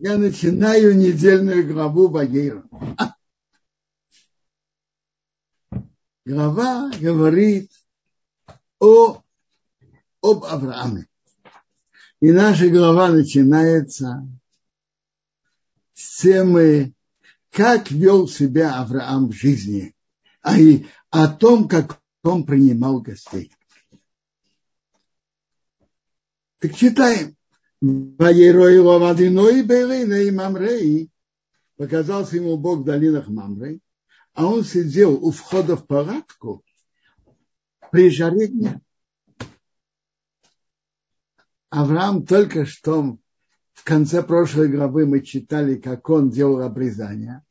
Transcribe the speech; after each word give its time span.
Я 0.00 0.18
начинаю 0.18 0.94
недельную 0.94 1.66
главу 1.72 2.08
Багира. 2.08 2.62
Глава 6.26 6.90
говорит 6.90 7.70
о, 8.78 9.22
об 10.20 10.44
Аврааме. 10.44 11.06
И 12.20 12.30
наша 12.30 12.68
глава 12.68 13.08
начинается 13.08 14.28
с 15.94 16.20
темы, 16.20 16.92
как 17.50 17.90
вел 17.90 18.28
себя 18.28 18.78
Авраам 18.78 19.30
в 19.30 19.32
жизни, 19.32 19.94
а 20.42 20.58
и 20.58 20.84
о 21.08 21.28
том, 21.28 21.68
как 21.68 22.02
он 22.22 22.44
принимал 22.44 23.00
гостей. 23.00 23.50
Так 26.58 26.74
читаем. 26.74 27.36
Показался 31.76 32.36
ему 32.36 32.56
Бог 32.56 32.78
в 32.80 32.84
долинах 32.84 33.28
Мамрей, 33.28 33.80
а 34.32 34.46
он 34.46 34.64
сидел 34.64 35.12
у 35.22 35.30
входа 35.30 35.76
в 35.76 35.86
палатку 35.86 36.64
при 37.90 38.10
жаре 38.10 38.48
дня. 38.48 38.80
Авраам 41.68 42.24
только 42.24 42.64
что 42.64 43.18
в 43.74 43.84
конце 43.84 44.22
прошлой 44.22 44.68
главы 44.68 45.04
мы 45.04 45.20
читали, 45.20 45.76
как 45.76 46.08
он 46.08 46.30
делал 46.30 46.62
обрезание. 46.62 47.42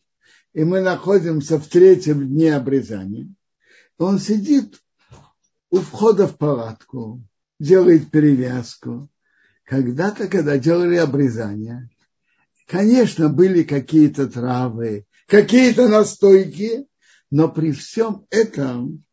И 0.54 0.64
мы 0.64 0.82
находимся 0.82 1.60
в 1.60 1.68
третьем 1.68 2.28
дне 2.28 2.56
обрезания. 2.56 3.32
Он 3.98 4.18
сидит 4.20 4.82
у 5.70 5.78
входа 5.78 6.28
в 6.28 6.38
палатку, 6.38 7.22
делает 7.60 8.10
перевязку. 8.10 9.10
Когда-то, 9.66 10.28
когда 10.28 10.58
делали 10.60 10.96
обрезание, 10.96 11.90
конечно, 12.68 13.30
были 13.30 13.64
какие-то 13.64 14.28
травы, 14.28 15.08
какие-то 15.26 15.90
настойки, 15.90 16.86
но 17.32 17.50
при 17.50 17.72
всем 17.72 18.28
этом 18.30 19.04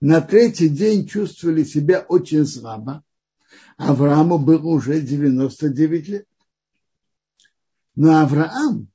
на 0.00 0.20
третий 0.20 0.68
день 0.68 1.08
чувствовали 1.08 1.64
себя 1.64 2.00
очень 2.00 2.46
слабо. 2.46 3.02
Аврааму 3.78 4.38
было 4.38 4.66
уже 4.66 5.00
99 5.00 6.08
лет. 6.08 6.28
Но 7.96 8.20
Авраам 8.20 8.88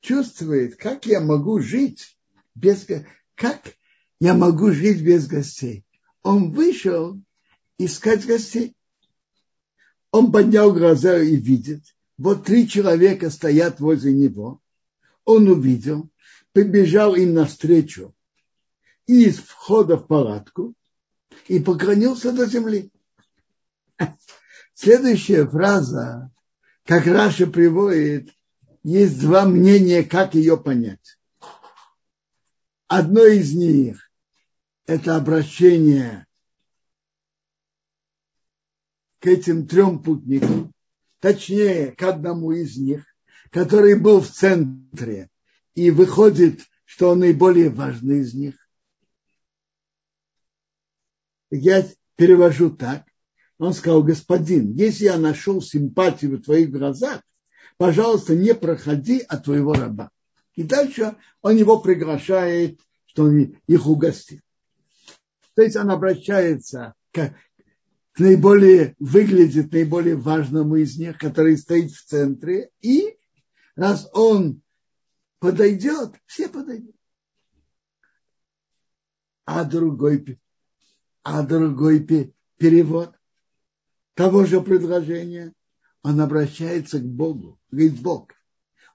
чувствует, 0.00 0.76
как 0.76 1.04
я 1.04 1.20
могу 1.20 1.60
жить 1.60 2.16
без, 2.54 2.86
как 3.34 3.60
я 4.18 4.32
могу 4.32 4.72
жить 4.72 5.02
без 5.02 5.26
гостей. 5.26 5.84
Он 6.22 6.52
вышел 6.52 7.20
искать 7.76 8.24
гостей. 8.24 8.74
Он 10.12 10.32
поднял 10.32 10.72
глаза 10.72 11.18
и 11.18 11.36
видит, 11.36 11.82
вот 12.18 12.44
три 12.44 12.68
человека 12.68 13.30
стоят 13.30 13.80
возле 13.80 14.12
него. 14.12 14.60
Он 15.24 15.48
увидел, 15.48 16.10
побежал 16.52 17.14
им 17.14 17.34
навстречу 17.34 18.14
из 19.06 19.38
входа 19.38 19.96
в 19.96 20.06
палатку 20.06 20.74
и 21.46 21.60
поклонился 21.60 22.32
до 22.32 22.46
земли. 22.46 22.90
Следующая 24.74 25.46
фраза, 25.46 26.30
как 26.84 27.06
Раша 27.06 27.46
приводит, 27.46 28.30
есть 28.82 29.20
два 29.20 29.46
мнения, 29.46 30.02
как 30.02 30.34
ее 30.34 30.56
понять. 30.56 31.18
Одно 32.88 33.24
из 33.24 33.54
них– 33.54 34.10
это 34.86 35.16
обращение 35.16 36.26
к 39.20 39.26
этим 39.26 39.66
трем 39.66 40.02
путникам, 40.02 40.72
точнее, 41.20 41.92
к 41.92 42.02
одному 42.02 42.52
из 42.52 42.76
них, 42.76 43.04
который 43.50 43.98
был 43.98 44.20
в 44.20 44.28
центре, 44.28 45.28
и 45.74 45.90
выходит, 45.90 46.60
что 46.84 47.10
он 47.10 47.20
наиболее 47.20 47.70
важный 47.70 48.20
из 48.20 48.34
них. 48.34 48.56
Я 51.50 51.86
перевожу 52.16 52.70
так. 52.70 53.04
Он 53.58 53.74
сказал, 53.74 54.02
господин, 54.02 54.72
если 54.72 55.04
я 55.04 55.18
нашел 55.18 55.60
симпатию 55.60 56.38
в 56.38 56.42
твоих 56.42 56.70
глазах, 56.70 57.22
пожалуйста, 57.76 58.34
не 58.34 58.54
проходи 58.54 59.20
от 59.20 59.44
твоего 59.44 59.74
раба. 59.74 60.10
И 60.54 60.62
дальше 60.62 61.16
он 61.42 61.56
его 61.56 61.80
приглашает, 61.80 62.80
что 63.04 63.24
он 63.24 63.56
их 63.66 63.86
угостит. 63.86 64.40
То 65.54 65.62
есть 65.62 65.76
он 65.76 65.90
обращается 65.90 66.94
к, 67.12 67.34
к 68.12 68.18
наиболее, 68.18 68.96
выглядит 68.98 69.72
наиболее 69.72 70.16
важному 70.16 70.76
из 70.76 70.98
них, 70.98 71.18
который 71.18 71.56
стоит 71.56 71.92
в 71.92 72.04
центре, 72.04 72.70
и 72.80 73.16
раз 73.76 74.08
он 74.12 74.62
подойдет, 75.38 76.14
все 76.26 76.48
подойдут. 76.48 76.96
А 79.44 79.64
другой, 79.64 80.38
а 81.22 81.42
другой 81.42 82.06
перевод 82.56 83.14
того 84.14 84.44
же 84.44 84.60
предложения, 84.60 85.54
он 86.02 86.20
обращается 86.20 86.98
к 86.98 87.04
Богу, 87.04 87.58
говорит 87.70 88.00
Бог. 88.00 88.32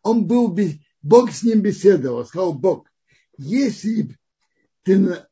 Он 0.02 0.25
был, 0.25 0.56
Бог 1.02 1.31
с 1.31 1.44
ним 1.44 1.62
беседовал, 1.62 2.25
сказал 2.25 2.54
Бог, 2.54 2.90
если 3.38 4.18
ты, 4.84 5.25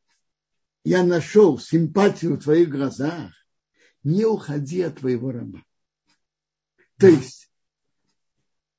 я 0.84 1.04
нашел 1.04 1.60
симпатию 1.60 2.36
в 2.36 2.44
твоих 2.44 2.70
глазах, 2.70 3.32
не 4.04 4.26
уходи 4.26 4.82
от 4.82 5.00
твоего 5.00 5.32
раба. 5.32 5.64
То 6.98 7.08
есть, 7.08 7.52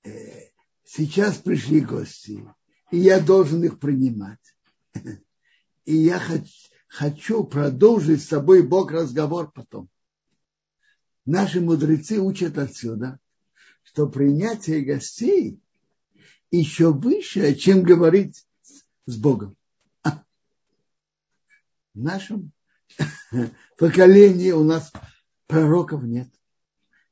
э, 0.04 0.50
сейчас 0.84 1.38
пришли 1.38 1.80
гости, 1.80 2.44
и 2.90 2.98
я 2.98 3.20
должен 3.20 3.64
их 3.64 3.78
принимать. 3.78 4.40
И 5.84 5.96
я 5.96 6.18
хочу, 6.18 6.52
хочу 6.88 7.44
продолжить 7.44 8.22
с 8.22 8.28
тобой 8.28 8.62
Бог 8.62 8.92
разговор 8.92 9.50
потом. 9.50 9.88
Наши 11.26 11.60
мудрецы 11.60 12.20
учат 12.20 12.58
отсюда, 12.58 13.18
что 13.82 14.08
принятие 14.08 14.82
гостей 14.82 15.58
еще 16.50 16.92
выше, 16.92 17.54
чем 17.54 17.82
говорить 17.82 18.46
с 19.06 19.16
Богом. 19.16 19.56
В 20.02 22.00
нашем 22.00 22.52
поколении 23.78 24.50
у 24.50 24.64
нас 24.64 24.92
пророков 25.46 26.02
нет. 26.02 26.28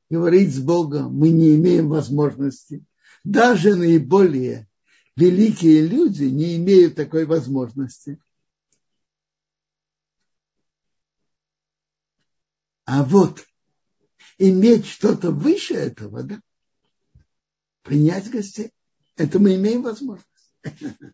Говорить 0.09 0.53
с 0.53 0.59
Богом 0.59 1.15
мы 1.15 1.29
не 1.29 1.55
имеем 1.55 1.89
возможности. 1.89 2.85
Даже 3.23 3.75
наиболее 3.75 4.67
великие 5.15 5.87
люди 5.87 6.25
не 6.25 6.57
имеют 6.57 6.95
такой 6.95 7.25
возможности. 7.25 8.19
А 12.85 13.03
вот 13.03 13.45
иметь 14.37 14.85
что-то 14.85 15.31
выше 15.31 15.73
этого, 15.73 16.23
да, 16.23 16.41
принять 17.81 18.29
гостей, 18.29 18.71
это 19.15 19.39
мы 19.39 19.55
имеем 19.55 19.83
возможность. 19.83 20.27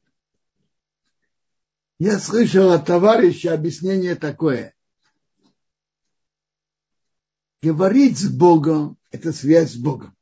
Я 1.99 2.17
слышал 2.17 2.71
от 2.71 2.85
товарища 2.85 3.53
объяснение 3.53 4.15
такое. 4.15 4.73
Говорить 7.61 8.17
с 8.17 8.29
Богом– 8.29 8.97
это 9.11 9.33
связь 9.33 9.73
с 9.73 9.75
Богом. 9.75 10.15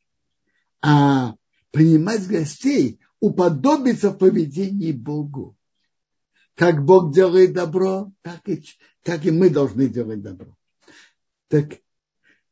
А 0.81 1.35
принимать 1.71 2.27
гостей– 2.27 2.99
уподобиться 3.19 4.11
в 4.11 4.17
поведении 4.17 4.91
Богу. 4.91 5.57
Как 6.55 6.83
Бог 6.83 7.13
делает 7.13 7.53
добро, 7.53 8.11
так 8.21 8.47
и, 8.47 8.63
так 9.03 9.25
и 9.25 9.31
мы 9.31 9.49
должны 9.49 9.87
делать 9.87 10.21
добро. 10.21 10.55
Так 11.47 11.79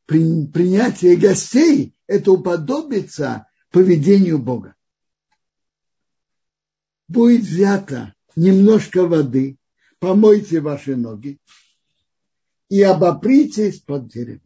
при, 0.05 0.47
принятие 0.47 1.15
гостей– 1.17 1.95
это 2.07 2.31
уподобиться 2.31 3.47
поведению 3.69 4.39
Бога. 4.39 4.75
Будет 7.07 7.41
взято 7.41 8.15
немножко 8.35 9.05
воды, 9.05 9.57
помойте 9.99 10.59
ваши 10.59 10.95
ноги 10.95 11.39
и 12.69 12.81
обопритесь 12.81 13.79
под 13.79 14.07
деревом. 14.07 14.44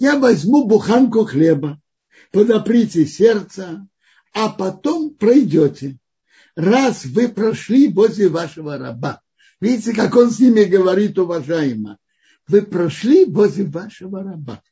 Я 0.00 0.18
возьму 0.18 0.66
буханку 0.66 1.26
хлеба, 1.26 1.80
подоприте 2.32 3.06
сердце, 3.06 3.86
а 4.32 4.48
потом 4.48 5.14
пройдете. 5.14 5.98
Раз 6.56 7.04
вы 7.04 7.28
прошли 7.28 7.86
возле 7.88 8.28
вашего 8.28 8.78
раба, 8.78 9.22
Видите, 9.60 9.92
как 9.92 10.16
он 10.16 10.30
с 10.30 10.40
ними 10.40 10.64
говорит, 10.64 11.18
уважаемо. 11.18 11.98
Вы 12.48 12.62
прошли 12.62 13.26
возле 13.26 13.66
вашего 13.66 14.22
раба. 14.22 14.62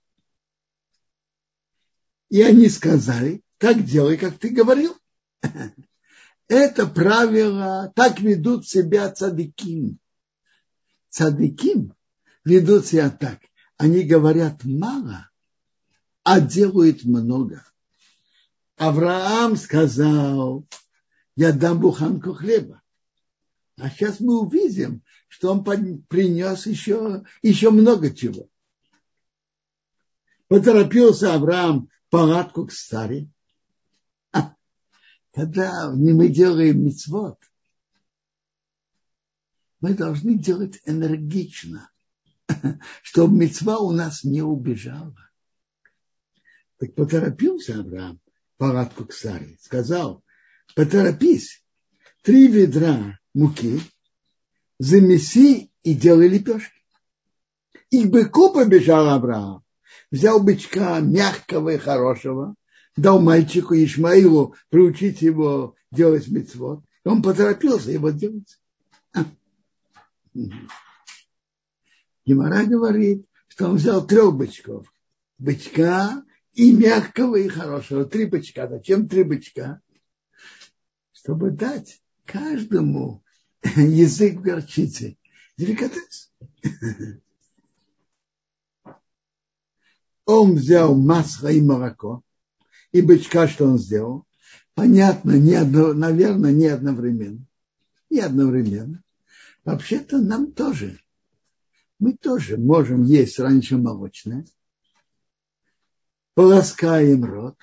И 2.30 2.40
они 2.40 2.70
сказали, 2.70 3.42
так 3.58 3.84
делай, 3.84 4.16
как 4.16 4.38
ты 4.38 4.48
говорил. 4.48 4.96
Это 6.48 6.86
правило, 6.86 7.92
так 7.94 8.20
ведут 8.20 8.66
себя 8.66 9.10
цадыким. 9.10 9.98
Цадыким 11.10 11.94
ведут 12.44 12.86
себя 12.86 13.10
так. 13.10 13.40
Они 13.78 14.02
говорят 14.02 14.64
мало, 14.64 15.30
а 16.25 16.40
делают 16.40 17.04
много. 17.04 17.64
Авраам 18.76 19.56
сказал, 19.56 20.66
я 21.36 21.52
дам 21.52 21.80
буханку 21.80 22.34
хлеба. 22.34 22.82
А 23.76 23.88
сейчас 23.88 24.19
мы 24.19 24.40
увидим, 24.40 25.02
что 25.28 25.52
он 25.52 25.62
принес 25.62 26.66
еще, 26.66 27.25
еще 27.42 27.70
много 27.70 28.14
чего. 28.14 28.48
Поторопился 30.48 31.34
Авраам 31.34 31.88
палатку 32.10 32.66
к 32.66 32.72
старе. 32.72 33.30
А, 34.32 34.54
когда 35.32 35.90
мы 35.92 36.28
делаем 36.28 36.84
мицвод, 36.84 37.38
мы 39.80 39.94
должны 39.94 40.36
делать 40.36 40.80
энергично, 40.84 41.90
чтобы 43.02 43.36
мецва 43.36 43.78
у 43.78 43.92
нас 43.92 44.24
не 44.24 44.42
убежала. 44.42 45.14
Так 46.78 46.94
поторопился 46.94 47.80
Авраам 47.80 48.20
палатку 48.56 49.04
к 49.06 49.12
Саре, 49.12 49.56
сказал, 49.60 50.22
поторопись, 50.74 51.64
три 52.22 52.48
ведра 52.48 53.18
муки, 53.34 53.80
замеси 54.78 55.70
и 55.82 55.94
делай 55.94 56.28
лепешки. 56.28 56.72
И 57.90 58.04
к 58.04 58.10
быку 58.10 58.52
побежал 58.52 59.08
Авраам, 59.08 59.64
взял 60.10 60.42
бычка 60.42 61.00
мягкого 61.00 61.70
и 61.70 61.78
хорошего, 61.78 62.54
дал 62.96 63.20
мальчику 63.20 63.74
Ишмаилу 63.74 64.54
приучить 64.68 65.22
его 65.22 65.74
делать 65.90 66.28
мецвод. 66.28 66.84
Он 67.04 67.22
поторопился 67.22 67.90
его 67.90 68.10
делать. 68.10 68.58
Гемора 72.28 72.64
говорит, 72.66 73.26
что 73.48 73.70
он 73.70 73.76
взял 73.76 74.06
трех 74.06 74.36
бычков. 74.36 74.92
Бычка 75.38 76.22
и 76.52 76.72
мягкого, 76.72 77.36
и 77.36 77.48
хорошего. 77.48 78.04
Три 78.04 78.26
бычка. 78.26 78.69
Зачем 78.69 79.08
три 79.08 79.22
бычка? 79.22 79.80
Чтобы 81.12 81.50
дать 81.50 82.02
каждому 82.26 83.25
язык 83.62 84.42
горчицы. 84.42 85.16
Деликатес. 85.56 86.30
Он 90.26 90.56
взял 90.56 90.94
масло 90.94 91.48
и 91.48 91.62
молоко. 91.62 92.22
И 92.92 93.00
бычка, 93.00 93.48
что 93.48 93.64
он 93.64 93.78
сделал? 93.78 94.26
Понятно, 94.75 95.38
не 95.38 95.54
одно, 95.54 95.94
наверное, 95.94 96.52
не 96.52 96.66
одновременно. 96.66 97.46
Не 98.10 98.20
одновременно. 98.20 99.02
Вообще-то 99.64 100.19
нам 100.19 100.52
тоже. 100.52 101.00
Мы 101.98 102.16
тоже 102.16 102.56
можем 102.56 103.04
есть 103.04 103.38
раньше 103.38 103.76
молочное, 103.76 104.46
полоскаем 106.34 107.24
рот, 107.24 107.56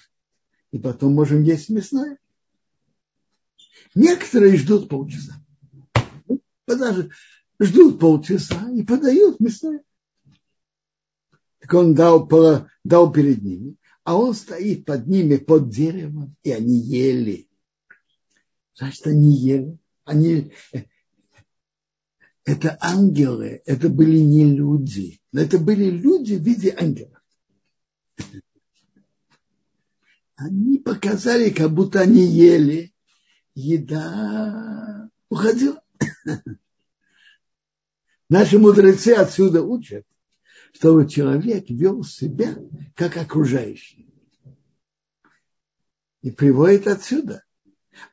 и 0.71 0.79
потом 0.79 1.13
можем 1.13 1.43
есть 1.43 1.69
мясное. 1.69 2.17
Некоторые 3.93 4.57
ждут 4.57 4.89
полчаса. 4.89 5.33
Подожди, 6.65 7.09
ждут 7.59 7.99
полчаса 7.99 8.69
и 8.71 8.83
подают 8.83 9.39
мясное. 9.39 9.81
Так 11.59 11.73
он 11.73 11.95
дал, 11.95 12.29
дал 12.83 13.11
перед 13.11 13.41
ними, 13.41 13.77
а 14.03 14.17
он 14.17 14.33
стоит 14.33 14.85
под 14.85 15.07
ними, 15.07 15.37
под 15.37 15.69
деревом, 15.69 16.35
и 16.43 16.51
они 16.51 16.77
ели. 16.77 17.49
Значит, 18.75 19.07
они 19.07 19.33
ели. 19.35 19.77
Они, 20.03 20.51
это 22.45 22.77
ангелы, 22.79 23.63
это 23.65 23.89
были 23.89 24.19
не 24.19 24.45
люди, 24.45 25.19
но 25.31 25.41
это 25.41 25.57
были 25.57 25.89
люди 25.89 26.35
в 26.35 26.43
виде 26.43 26.75
ангелов. 26.79 27.21
Они 30.35 30.77
показали, 30.77 31.49
как 31.49 31.71
будто 31.71 32.01
они 32.01 32.23
ели, 32.23 32.93
еда 33.55 35.09
уходила. 35.29 35.81
Наши 38.29 38.59
мудрецы 38.59 39.09
отсюда 39.09 39.63
учат, 39.63 40.05
чтобы 40.73 41.07
человек 41.07 41.69
вел 41.69 42.03
себя 42.03 42.55
как 42.95 43.17
окружающий. 43.17 44.07
И 46.21 46.31
приводит 46.31 46.87
отсюда. 46.87 47.43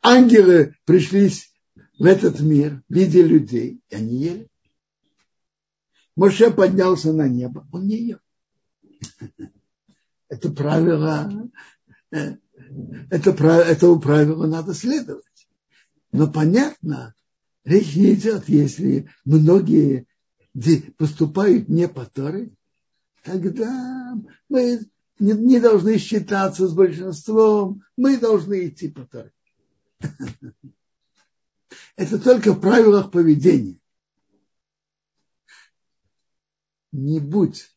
Ангелы 0.00 0.76
пришли 0.84 1.30
в 2.02 2.04
этот 2.04 2.40
мир 2.40 2.82
в 2.88 2.92
виде 2.92 3.22
людей, 3.22 3.80
и 3.88 3.94
они 3.94 4.16
ели. 4.16 4.48
Моше 6.16 6.50
поднялся 6.50 7.12
на 7.12 7.28
небо, 7.28 7.64
он 7.70 7.86
не 7.86 7.96
ел. 8.08 8.18
Это 10.28 10.50
правило, 10.50 11.48
это, 12.10 13.30
этого 13.30 14.00
правила 14.00 14.48
надо 14.48 14.74
следовать. 14.74 15.46
Но 16.10 16.28
понятно, 16.28 17.14
речь 17.64 17.94
не 17.94 18.14
идет, 18.14 18.48
если 18.48 19.08
многие 19.24 20.08
поступают 20.96 21.68
не 21.68 21.86
по 21.86 22.04
Торе, 22.04 22.50
тогда 23.22 24.18
мы 24.48 24.80
не, 25.20 25.34
не 25.34 25.60
должны 25.60 25.98
считаться 25.98 26.66
с 26.66 26.74
большинством, 26.74 27.84
мы 27.96 28.16
должны 28.16 28.66
идти 28.66 28.88
по 28.88 29.06
Торе. 29.06 29.32
Это 31.96 32.18
только 32.18 32.52
в 32.52 32.60
правилах 32.60 33.10
поведения. 33.10 33.78
Не 36.92 37.20
будь 37.20 37.74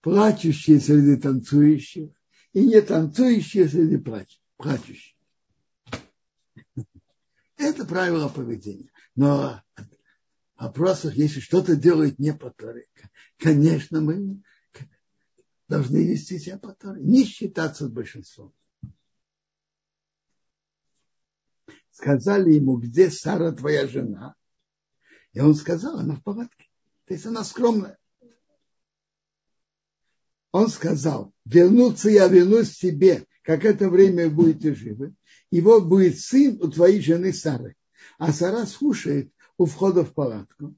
плачущий 0.00 0.78
среди 0.78 1.16
танцующих 1.16 2.10
и 2.52 2.66
не 2.66 2.80
танцующие 2.82 3.68
среди 3.68 3.96
плачущих. 4.56 5.14
Это 7.56 7.86
правило 7.86 8.28
поведения. 8.28 8.90
Но 9.14 9.62
в 10.56 10.62
вопросах, 10.62 11.14
если 11.14 11.40
что-то 11.40 11.76
делает 11.76 12.18
не 12.18 12.34
по 12.34 12.50
Торе, 12.50 12.86
конечно, 13.38 14.00
мы 14.00 14.42
должны 15.68 16.04
вести 16.06 16.38
себя 16.38 16.58
по 16.58 16.74
Торе, 16.74 17.00
не 17.02 17.24
считаться 17.24 17.86
с 17.86 17.90
большинством. 17.90 18.52
Сказали 21.94 22.52
ему, 22.52 22.76
где 22.76 23.10
Сара 23.10 23.52
твоя 23.52 23.86
жена? 23.86 24.34
И 25.32 25.40
он 25.40 25.54
сказал, 25.54 25.98
она 25.98 26.16
в 26.16 26.22
палатке. 26.22 26.68
То 27.06 27.14
есть 27.14 27.26
она 27.26 27.44
скромная. 27.44 27.98
Он 30.52 30.68
сказал, 30.68 31.32
вернуться 31.44 32.10
я 32.10 32.28
вернусь 32.28 32.76
тебе, 32.76 33.26
как 33.42 33.64
это 33.64 33.88
время 33.88 34.30
будете 34.30 34.74
живы. 34.74 35.14
Вот 35.50 35.86
будет 35.86 36.18
сын 36.18 36.58
у 36.60 36.70
твоей 36.70 37.00
жены 37.00 37.32
Сары. 37.32 37.76
А 38.18 38.32
Сара 38.32 38.66
слушает 38.66 39.32
у 39.56 39.66
входа 39.66 40.04
в 40.04 40.12
палатку. 40.14 40.74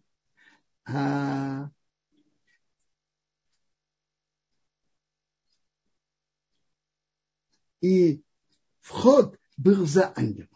А 0.84 1.70
и 7.80 8.22
вход 8.80 9.38
был 9.56 9.86
за 9.86 10.12
ангелом. 10.16 10.55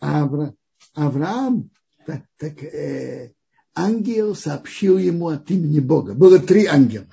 Авра, 0.00 0.54
Авраам, 0.94 1.70
так, 2.06 2.24
так 2.36 2.62
э, 2.62 3.32
ангел 3.74 4.34
сообщил 4.34 4.98
ему 4.98 5.28
от 5.28 5.50
имени 5.50 5.80
Бога. 5.80 6.14
Было 6.14 6.38
три 6.38 6.66
ангела. 6.66 7.08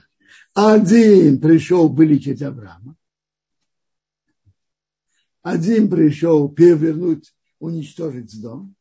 Один 0.54 1.40
пришел 1.42 1.90
вылечить 1.90 2.42
Авраама. 2.42 2.96
Один 5.42 5.90
пришел 5.90 6.50
перевернуть, 6.50 7.36
уничтожить 7.60 8.42
дом. 8.42 8.76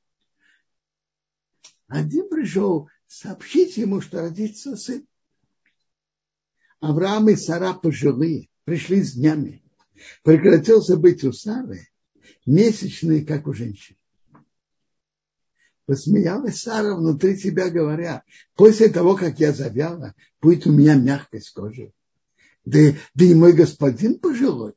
Один 1.89 2.29
пришел 2.29 2.89
сообщить 3.07 3.77
ему, 3.77 4.01
что 4.01 4.21
родится 4.21 4.77
сын. 4.77 5.07
Авраам 6.81 7.29
и 7.29 7.37
Сара 7.37 7.75
пожилые, 7.75 8.49
пришли 8.65 9.03
с 9.03 9.15
днями. 9.15 9.63
Прекратился 10.23 10.97
быть 10.97 11.25
у 11.25 11.33
Сары 11.33 11.89
месячные, 12.47 13.25
как 13.25 13.47
у 13.47 13.53
женщин. 13.53 13.97
Посмеялась 15.87 16.63
Сара 16.63 16.95
внутри 16.95 17.37
себя, 17.37 17.69
говоря, 17.69 18.23
после 18.55 18.89
того, 18.89 19.17
как 19.17 19.39
я 19.39 19.53
завяла, 19.53 20.15
будет 20.41 20.67
у 20.67 20.73
меня 20.73 20.95
мягкость 20.95 21.53
кожи. 21.53 21.93
Да, 22.65 22.79
да 23.15 23.25
и 23.25 23.35
мой 23.35 23.53
господин 23.53 24.19
пожилой. 24.19 24.73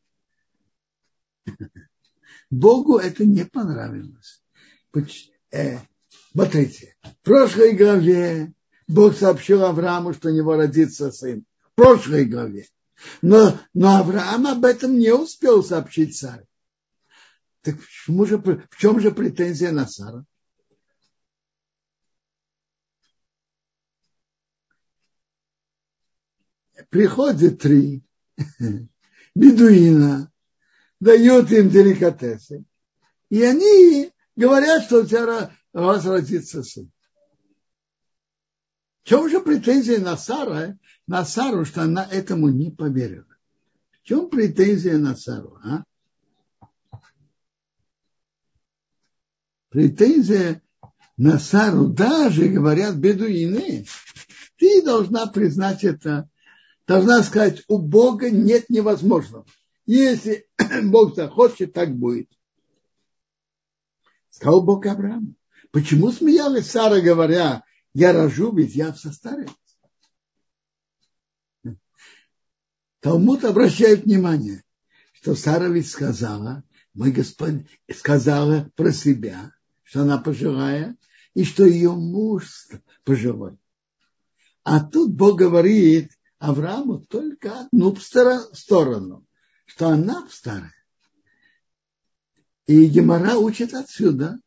Богу 2.50 2.98
это 2.98 3.26
не 3.26 3.46
понравилось. 3.46 4.44
Э, 5.52 5.80
смотрите, 6.32 6.96
в 7.04 7.24
прошлой 7.24 7.74
главе 7.74 8.54
Бог 8.88 9.16
сообщил 9.16 9.64
Аврааму, 9.64 10.14
что 10.14 10.30
у 10.30 10.34
него 10.34 10.56
родится 10.56 11.12
сын. 11.12 11.46
В 11.72 11.76
прошлой 11.76 12.26
главе. 12.26 12.68
Но, 13.22 13.58
но 13.74 13.98
Авраам 13.98 14.48
об 14.48 14.66
этом 14.66 14.98
не 14.98 15.14
успел 15.14 15.64
сообщить 15.64 16.18
Саре. 16.18 16.47
Так 17.68 17.76
почему 17.82 18.26
же, 18.26 18.38
в 18.38 18.78
чем 18.78 19.02
же 19.02 19.12
претензия 19.12 19.74
на 19.74 19.86
Сара? 19.86 20.24
приходит 26.90 27.60
три 27.62 28.04
бедуина, 29.36 30.32
дают 31.02 31.52
им 31.52 31.70
деликатесы, 31.70 32.64
и 33.30 33.44
они 33.44 34.14
говорят, 34.38 34.86
что 34.86 35.02
у 35.02 35.06
тебя 35.06 35.52
у 35.74 35.80
вас 35.80 36.06
родится 36.06 36.64
сын. 36.64 36.90
В 39.04 39.10
чем 39.10 39.30
же 39.30 39.42
претензия 39.42 40.00
на 40.00 40.16
Сара, 40.16 40.80
на 41.06 41.26
Сару, 41.26 41.66
что 41.66 41.82
она 41.82 42.08
этому 42.10 42.48
не 42.48 42.72
поверила? 42.72 43.36
В 43.92 44.04
чем 44.04 44.30
претензия 44.30 44.98
на 44.98 45.18
Сару? 45.18 45.60
А? 45.62 45.84
Претензия 49.70 50.62
на 51.18 51.40
Сару 51.40 51.88
даже, 51.88 52.48
говорят 52.48 52.96
бедуины, 52.96 53.86
ты 54.58 54.82
должна 54.84 55.28
признать 55.28 55.84
это, 55.84 56.30
должна 56.86 57.24
сказать, 57.24 57.64
у 57.68 57.80
Бога 57.80 58.30
нет 58.30 58.70
невозможного. 58.70 59.46
Если 59.86 60.48
Бог 60.84 61.16
захочет, 61.16 61.74
так 61.74 61.96
будет. 61.96 62.30
Сказал 64.30 64.64
Бог 64.64 64.86
Аврааму. 64.86 65.36
Почему 65.72 66.12
смеялась 66.12 66.70
Сара, 66.70 67.02
говоря, 67.02 67.64
я 67.94 68.14
рожу, 68.14 68.56
ведь 68.56 68.76
я 68.76 68.94
состарец? 68.94 69.50
Талмуд 73.00 73.44
обращает 73.44 74.06
внимание, 74.06 74.64
что 75.14 75.36
Сара 75.36 75.68
ведь 75.68 75.90
сказала, 75.90 76.64
мой 76.94 77.12
Господь 77.12 77.68
сказала 77.94 78.72
про 78.76 78.92
себя, 78.92 79.54
что 79.88 80.02
она 80.02 80.18
пожилая, 80.18 80.98
и 81.34 81.46
что 81.46 81.66
ее 81.66 81.94
муж 81.94 82.68
пожилой. 83.06 83.58
А 84.64 84.84
тут 84.84 85.14
Бог 85.14 85.40
говорит 85.40 86.12
Аврааму 86.40 87.00
только 87.00 87.62
одну 87.62 87.96
сторону, 87.96 89.26
что 89.66 89.88
она 89.88 90.28
старая. 90.30 90.74
И 92.66 92.86
Гемора 92.88 93.36
учит 93.38 93.74
отсюда, 93.74 94.40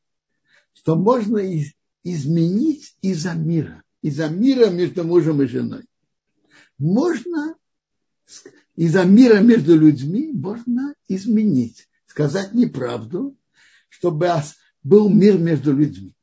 что 0.74 0.94
можно 0.94 1.40
изменить 2.04 2.94
из-за 3.00 3.32
мира, 3.32 3.82
из-за 4.02 4.28
мира 4.28 4.68
между 4.68 5.04
мужем 5.04 5.40
и 5.40 5.46
женой. 5.46 5.86
Можно 6.76 7.56
из-за 8.76 9.04
мира 9.04 9.40
между 9.40 9.74
людьми 9.74 10.32
можно 10.32 10.94
изменить, 11.08 11.88
сказать 12.06 12.52
неправду, 12.52 13.38
чтобы 13.88 14.28
был 14.82 15.08
мир 15.08 15.38
между 15.38 15.74
людьми. 15.74 16.14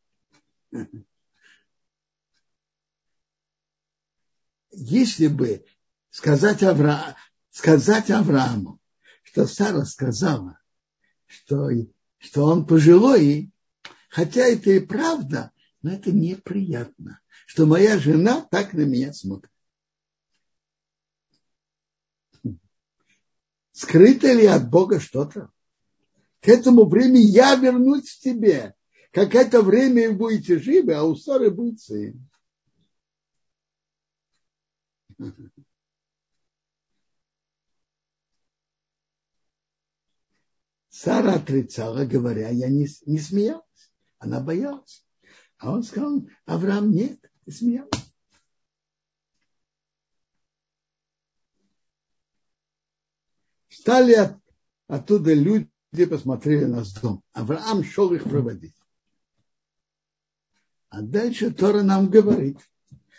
Если 4.72 5.28
бы 5.28 5.66
сказать, 6.10 6.64
Авра... 6.64 7.16
сказать 7.50 8.12
Аврааму, 8.12 8.80
что 9.24 9.48
Сара 9.48 9.86
сказала, 9.86 10.60
что, 11.26 11.70
что 12.18 12.46
он 12.46 12.66
пожилой, 12.66 13.52
хотя 14.10 14.42
это 14.42 14.72
и 14.72 14.80
правда, 14.80 15.52
но 15.82 15.94
это 15.94 16.12
неприятно, 16.12 17.20
что 17.46 17.66
моя 17.66 17.98
жена 17.98 18.42
так 18.42 18.74
на 18.74 18.82
меня 18.82 19.14
смотрит. 19.14 19.52
Скрыто 23.72 24.34
ли 24.34 24.48
от 24.48 24.70
Бога 24.70 25.00
что-то? 25.00 25.52
К 26.48 26.50
этому 26.50 26.86
времени 26.86 27.24
я 27.24 27.56
вернусь 27.56 28.16
к 28.16 28.20
тебе. 28.22 28.74
Как 29.12 29.36
это 29.36 29.62
время 29.62 30.12
вы 30.12 30.16
будете 30.16 30.58
живы, 30.58 30.94
а 30.94 31.04
у 31.04 31.14
Сары 31.14 31.52
будет 31.52 31.82
сын. 31.82 32.26
Сара 40.88 41.34
отрицала, 41.34 42.06
говоря, 42.06 42.48
я 42.48 42.70
не, 42.70 42.88
не 43.06 43.20
смеялась. 43.20 43.92
Она 44.18 44.40
боялась. 44.40 45.06
А 45.58 45.74
он 45.74 45.84
сказал, 45.84 46.30
Авраам, 46.46 46.92
нет, 46.92 47.20
ты 47.44 47.52
смеялся. 47.52 48.02
Стали 53.68 54.14
от, 54.14 54.38
оттуда 54.88 55.34
люди 55.34 55.70
посмотрели 56.08 56.66
на 56.66 56.84
дом. 57.02 57.24
Авраам 57.34 57.84
шел 57.84 58.14
их 58.14 58.24
проводить. 58.24 58.76
А 60.90 61.02
дальше 61.02 61.52
Тора 61.52 61.84
нам 61.84 62.10
говорит, 62.10 62.58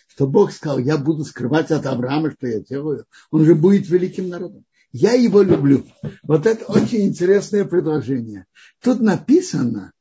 что 0.08 0.26
Бог 0.26 0.52
сказал, 0.52 0.78
я 0.78 0.98
буду 0.98 1.24
скрывать 1.24 1.70
от 1.70 1.86
Авраама, 1.86 2.32
что 2.32 2.46
я 2.46 2.60
делаю. 2.60 3.06
Он 3.30 3.44
же 3.44 3.54
будет 3.54 3.88
великим 3.88 4.28
народом. 4.28 4.64
Я 4.90 5.12
его 5.12 5.42
люблю. 5.42 5.86
Вот 6.22 6.46
это 6.46 6.64
очень 6.64 7.02
интересное 7.02 7.64
предложение. 7.64 8.46
Тут 8.80 9.00
написано, 9.00 9.92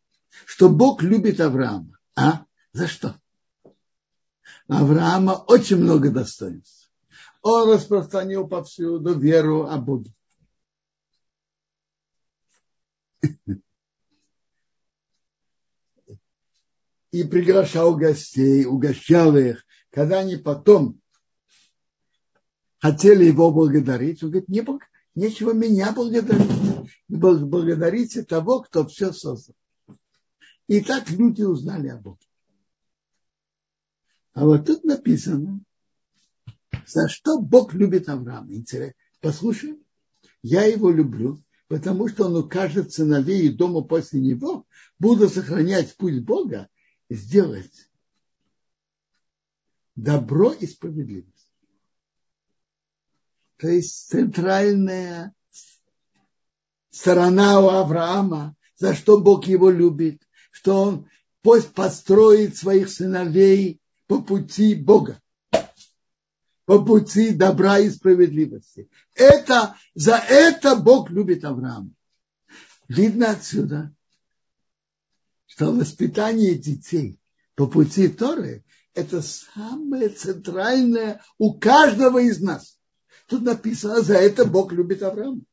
что 0.45 0.69
Бог 0.69 1.03
любит 1.03 1.39
Авраама. 1.41 1.97
А? 2.15 2.45
За 2.71 2.87
что? 2.87 3.15
Авраама 4.67 5.33
очень 5.33 5.77
много 5.77 6.09
достоинств. 6.09 6.89
Он 7.41 7.69
распространил 7.69 8.47
повсюду 8.47 9.17
веру 9.17 9.67
о 9.67 9.77
Боге. 9.77 10.13
И 17.11 17.23
приглашал 17.23 17.95
гостей, 17.95 18.65
угощал 18.65 19.35
их. 19.37 19.65
Когда 19.91 20.19
они 20.19 20.35
потом 20.35 21.01
хотели 22.79 23.25
его 23.25 23.51
благодарить, 23.51 24.21
он 24.23 24.31
говорит, 24.31 24.49
не, 24.49 24.65
нечего 25.15 25.53
меня 25.53 25.93
благодарить. 25.93 26.91
Благодарите 27.07 28.23
того, 28.23 28.61
кто 28.61 28.85
все 28.85 29.11
создал. 29.13 29.55
И 30.67 30.81
так 30.81 31.09
люди 31.09 31.43
узнали 31.43 31.87
о 31.87 31.97
Боге. 31.97 32.27
А 34.33 34.45
вот 34.45 34.67
тут 34.67 34.83
написано, 34.83 35.61
за 36.85 37.07
что 37.07 37.39
Бог 37.39 37.73
любит 37.73 38.07
Авраама. 38.09 38.53
Интересно. 38.53 38.93
Послушай, 39.19 39.81
я 40.43 40.65
его 40.65 40.91
люблю, 40.91 41.41
потому 41.67 42.07
что 42.07 42.25
он 42.25 42.35
укажет 42.35 42.93
сыновей 42.93 43.47
и 43.47 43.53
дома 43.53 43.81
после 43.81 44.19
него, 44.21 44.65
буду 44.99 45.29
сохранять 45.29 45.95
путь 45.97 46.23
Бога, 46.23 46.69
сделать 47.09 47.89
добро 49.95 50.51
и 50.53 50.65
справедливость. 50.65 51.33
То 53.57 53.67
есть 53.67 54.09
центральная 54.09 55.33
сторона 56.91 57.59
у 57.59 57.69
Авраама, 57.69 58.55
за 58.75 58.93
что 58.93 59.19
Бог 59.19 59.45
его 59.47 59.69
любит, 59.69 60.21
что 60.51 60.81
он 60.83 61.09
пусть 61.41 61.73
построит 61.73 62.55
своих 62.55 62.89
сыновей 62.89 63.81
по 64.05 64.21
пути 64.21 64.75
Бога, 64.75 65.21
по 66.67 66.83
пути 66.83 67.31
добра 67.31 67.79
и 67.79 67.89
справедливости. 67.89 68.89
Это, 69.15 69.77
за 69.95 70.17
это 70.17 70.75
Бог 70.75 71.09
любит 71.09 71.45
Авраама. 71.45 71.89
Видно 72.89 73.31
отсюда, 73.31 73.95
что 75.45 75.71
воспитание 75.71 76.55
детей 76.55 77.21
по 77.55 77.67
пути 77.67 78.09
Торы– 78.09 78.65
это 78.93 79.21
самое 79.21 80.09
центральное 80.09 81.21
у 81.37 81.57
каждого 81.57 82.19
из 82.19 82.41
нас. 82.41 82.77
Тут 83.27 83.43
написано, 83.43 84.01
за 84.01 84.15
это 84.15 84.43
Бог 84.43 84.73
любит 84.73 85.03
Авраама. 85.03 85.43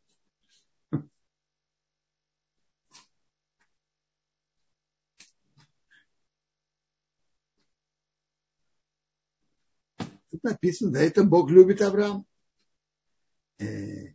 Написано, 10.45 10.93
да, 10.93 11.01
это 11.01 11.25
Бог 11.25 11.51
любит 11.51 11.83
Авраам. 11.83 12.27
Э, 13.59 14.13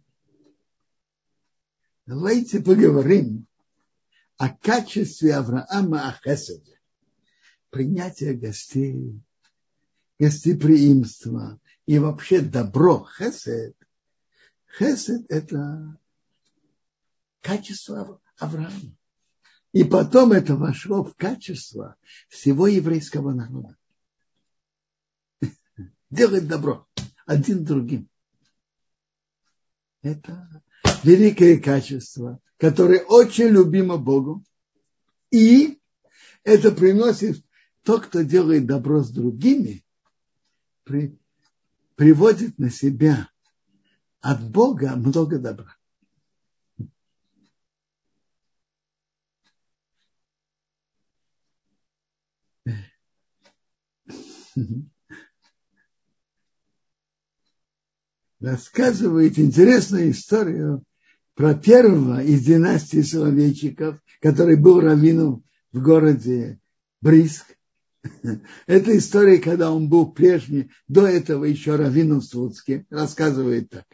давайте 2.05 2.61
поговорим 2.61 3.47
о 4.37 4.49
качестве 4.49 5.35
Авраама 5.35 6.07
Ахеседе. 6.09 6.79
Принятие 7.69 8.33
гостей, 8.33 9.19
гостеприимство 10.17 11.59
и 11.85 11.99
вообще 11.99 12.41
добро 12.41 13.07
Хесед. 13.17 13.75
Хесед– 14.77 15.25
это 15.29 15.97
качество 17.41 18.21
Авраама. 18.37 18.95
И 19.71 19.83
потом 19.83 20.31
это 20.31 20.55
вошло 20.55 21.03
в 21.03 21.15
качество 21.15 21.95
всего 22.27 22.67
еврейского 22.67 23.33
народа 23.33 23.78
делать 26.09 26.47
добро 26.47 26.87
один 27.25 27.63
другим. 27.63 28.09
Это 30.01 30.63
великое 31.03 31.59
качество, 31.59 32.39
которое 32.57 33.03
очень 33.03 33.47
любимо 33.47 33.97
Богу. 33.97 34.43
И 35.31 35.79
это 36.43 36.71
приносит 36.71 37.43
тот, 37.83 38.07
кто 38.07 38.21
делает 38.21 38.65
добро 38.65 39.03
с 39.03 39.11
другими, 39.11 39.85
при, 40.83 41.19
приводит 41.95 42.57
на 42.57 42.69
себя 42.69 43.29
от 44.21 44.43
Бога 44.49 44.95
много 44.95 45.37
добра. 45.37 45.75
Рассказывает 58.39 59.37
интересную 59.37 60.11
историю 60.11 60.83
про 61.35 61.53
первого 61.53 62.23
из 62.23 62.45
династии 62.45 63.01
Соловейчиков, 63.01 63.99
который 64.21 64.55
был 64.55 64.79
раввином 64.79 65.43
в 65.71 65.81
городе 65.81 66.59
Бриск. 67.01 67.57
Это 68.65 68.97
история, 68.97 69.39
когда 69.39 69.71
он 69.71 69.89
был 69.89 70.11
прежний, 70.11 70.71
до 70.87 71.05
этого 71.05 71.43
еще 71.45 71.75
раввином 71.75 72.21
в 72.21 72.25
Слуцке, 72.25 72.85
рассказывает 72.89 73.69
так, 73.69 73.85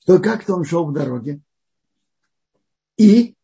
что 0.00 0.18
как-то 0.18 0.54
он 0.54 0.64
шел 0.64 0.86
в 0.86 0.92
дороге, 0.92 1.40
и 2.98 3.34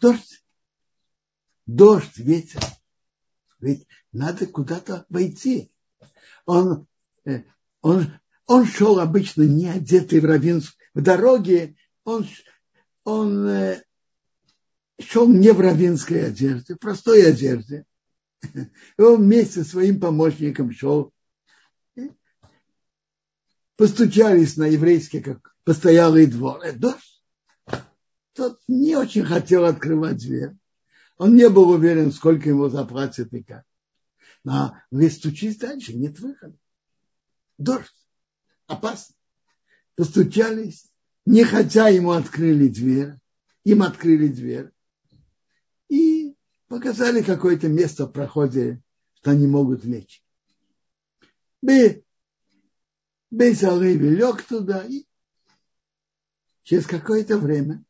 дождь, 0.00 0.44
дождь, 1.66 2.18
ветер. 2.18 2.62
Ведь 3.60 3.86
надо 4.12 4.46
куда-то 4.46 5.06
войти. 5.08 5.71
Он, 6.46 6.86
э, 7.24 7.42
он, 7.80 8.06
он 8.46 8.66
шел 8.66 8.98
обычно 8.98 9.42
не 9.42 9.68
одетый 9.68 10.20
в 10.20 10.24
равинск. 10.24 10.74
В 10.94 11.02
дороге 11.02 11.76
он, 12.04 12.26
он 13.04 13.48
э, 13.48 13.82
шел 15.00 15.28
не 15.28 15.52
в 15.52 15.60
равинской 15.60 16.26
одежде, 16.26 16.74
в 16.74 16.78
простой 16.78 17.26
одежде. 17.26 17.84
И 18.42 18.68
он 19.02 19.22
вместе 19.22 19.62
со 19.62 19.70
своим 19.70 20.00
помощником 20.00 20.72
шел. 20.72 21.12
Постучались 23.76 24.56
на 24.56 24.66
еврейский, 24.66 25.20
как 25.20 25.54
постоялый 25.64 26.26
двор. 26.26 26.60
Это 26.62 26.78
дождь. 26.78 27.22
Тот 28.34 28.60
не 28.68 28.96
очень 28.96 29.24
хотел 29.24 29.64
открывать 29.64 30.18
дверь. 30.18 30.52
Он 31.18 31.34
не 31.34 31.48
был 31.48 31.70
уверен, 31.70 32.12
сколько 32.12 32.48
ему 32.48 32.68
заплатят 32.68 33.32
и 33.32 33.42
как. 33.42 33.64
Вы 34.44 35.10
стучись 35.10 35.56
дальше, 35.56 35.94
нет 35.94 36.18
выхода. 36.18 36.56
Дождь. 37.58 38.06
Опасно. 38.66 39.14
Постучались, 39.94 40.90
не 41.26 41.44
хотя 41.44 41.88
ему 41.88 42.12
открыли 42.12 42.68
дверь. 42.68 43.14
Им 43.64 43.82
открыли 43.82 44.28
дверь. 44.28 44.70
И 45.88 46.34
показали 46.68 47.22
какое-то 47.22 47.68
место 47.68 48.06
в 48.06 48.12
проходе, 48.12 48.82
что 49.14 49.30
они 49.30 49.46
могут 49.46 49.84
лечь. 49.84 50.24
Бейсалыви 53.30 54.08
лег 54.08 54.42
туда 54.42 54.84
и 54.84 55.06
через 56.64 56.86
какое-то 56.86 57.38
время 57.38 57.84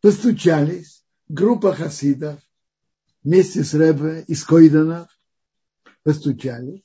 постучались 0.00 1.04
группа 1.28 1.74
хасидов 1.74 2.40
вместе 3.24 3.64
с 3.64 3.74
Рэбе 3.74 4.24
из 4.26 4.44
Койдана 4.44 5.08
постучались, 6.02 6.82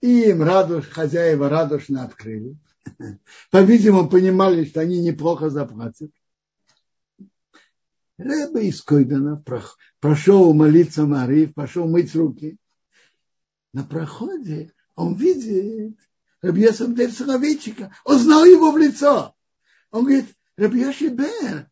и 0.00 0.30
им 0.30 0.42
радуш, 0.42 0.88
хозяева 0.88 1.48
радушно 1.48 2.04
открыли. 2.04 2.56
По-видимому, 3.50 4.08
понимали, 4.08 4.64
что 4.64 4.80
они 4.80 5.00
неплохо 5.00 5.50
заплатят. 5.50 6.10
Рэбе 8.18 8.68
из 8.68 8.82
Койдана 8.82 9.42
прошел 10.00 10.52
молиться 10.54 11.06
Марив, 11.06 11.54
пошел 11.54 11.88
мыть 11.88 12.14
руки. 12.14 12.56
На 13.72 13.84
проходе 13.84 14.72
он 14.94 15.14
видит 15.14 15.96
Рабьесом 16.42 16.94
Дель 16.94 17.12
Соловейчика. 17.12 17.94
Он 18.04 18.18
знал 18.18 18.44
его 18.44 18.70
в 18.70 18.78
лицо. 18.78 19.34
Он 19.90 20.04
говорит, 20.04 20.26
Рабьеши 20.56 21.08
Бер, 21.08 21.70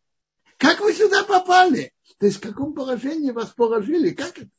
как 0.57 0.79
вы 0.79 0.93
сюда 0.93 1.23
попали? 1.23 1.93
То 2.17 2.25
есть 2.25 2.37
в 2.37 2.41
каком 2.41 2.73
положении 2.73 3.31
вас 3.31 3.49
положили? 3.49 4.11
Как 4.11 4.37
это? 4.37 4.49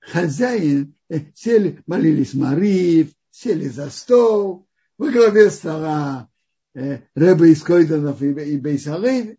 Хозяин, 0.00 0.94
э, 1.08 1.20
сели, 1.34 1.82
молились 1.86 2.34
Марив, 2.34 3.12
сели 3.30 3.68
за 3.68 3.90
стол, 3.90 4.68
во 4.98 5.10
главе 5.10 5.50
стола 5.50 6.28
э, 6.74 7.00
Рэба 7.14 7.46
из 7.46 7.62
Койданов 7.62 8.22
и, 8.22 8.26
и 8.26 8.58
Бейсалейв. 8.58 9.36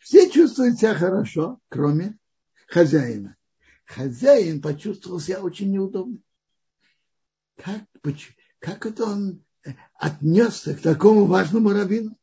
Все 0.00 0.28
чувствуют 0.30 0.78
себя 0.78 0.94
хорошо, 0.94 1.60
кроме 1.68 2.18
хозяина. 2.66 3.36
Хозяин 3.84 4.60
почувствовал 4.60 5.20
себя 5.20 5.40
очень 5.40 5.72
неудобно. 5.72 6.18
Как, 7.56 7.84
как 8.58 8.84
это 8.84 9.04
он 9.04 9.42
отнесся 9.94 10.74
к 10.74 10.80
такому 10.80 11.26
важному 11.26 11.70
раввину. 11.70 12.16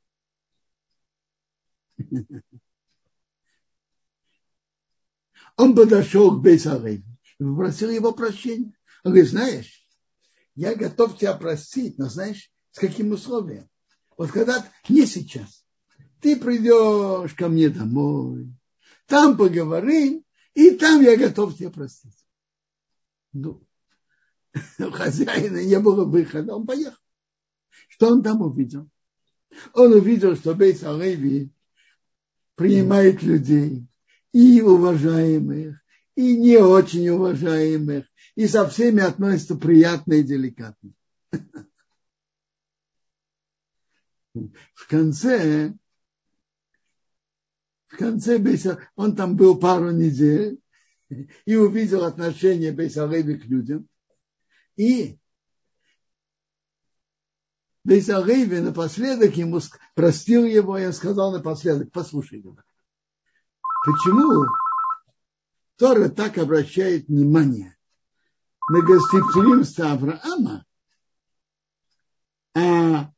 Он 5.58 5.76
подошел 5.76 6.38
к 6.38 6.44
Бейсалейну 6.44 7.06
и 7.40 7.44
попросил 7.44 7.90
его 7.90 8.12
прощения. 8.12 8.74
Он 9.04 9.12
говорит, 9.12 9.30
знаешь, 9.30 9.88
я 10.56 10.76
готов 10.76 11.18
тебя 11.18 11.34
простить, 11.34 11.98
но 11.98 12.10
знаешь, 12.10 12.52
с 12.72 12.80
каким 12.80 13.12
условием? 13.12 13.70
Вот 14.18 14.32
когда 14.32 14.66
не 14.90 15.06
сейчас, 15.06 15.66
ты 16.22 16.38
придешь 16.38 17.34
ко 17.34 17.48
мне 17.48 17.70
домой, 17.70 18.54
там 19.06 19.38
поговорим, 19.38 20.24
и 20.54 20.72
там 20.72 21.02
я 21.02 21.18
готов 21.18 21.56
тебя 21.58 21.70
простить. 21.70 22.18
Ну, 23.34 23.66
у 24.80 24.92
хозяина 24.92 25.64
не 25.64 25.80
было 25.80 26.06
выхода, 26.06 26.56
он 26.56 26.66
поехал. 26.66 26.98
Что 27.90 28.12
он 28.12 28.24
там 28.24 28.42
увидел? 28.42 28.90
Он 29.74 29.94
увидел, 29.94 30.36
что 30.36 30.54
Бейс 30.54 30.84
Алеви 30.84 31.52
принимает 32.56 33.22
людей, 33.24 33.86
и 34.32 34.62
уважаемых, 34.62 35.78
и 36.16 36.36
не 36.36 36.58
очень 36.58 37.08
уважаемых, 37.10 38.06
и 38.36 38.48
со 38.48 38.68
всеми 38.68 39.02
относится 39.02 39.56
приятно 39.56 40.14
и 40.14 40.24
деликатно. 40.24 40.92
В 44.34 44.88
конце, 44.90 45.74
в 47.88 47.98
конце 47.98 48.38
Бейса, 48.38 48.80
он 48.96 49.16
там 49.16 49.38
был 49.38 49.58
пару 49.58 49.92
недель 49.92 50.60
и 51.46 51.56
увидел 51.56 52.04
отношение 52.04 52.74
Бейсалеви 52.74 53.38
к 53.38 53.46
людям. 53.46 53.88
И 54.76 55.18
Бейсагейве 57.86 58.62
напоследок 58.62 59.38
ему 59.38 59.62
простил 59.94 60.44
его, 60.44 60.74
он 60.74 60.92
сказал 60.92 61.32
напоследок, 61.32 61.92
послушай 61.92 62.40
его. 62.40 62.58
Почему 63.86 64.48
Тора 65.76 66.10
так 66.10 66.40
обращает 66.40 67.08
внимание 67.08 67.78
на 68.70 68.82
гостеприимство 68.82 69.92
Авраама, 69.92 70.66
а 72.56 73.12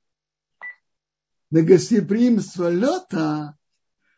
на 1.50 1.62
гостеприимство 1.62 2.70
Лета, 2.70 3.58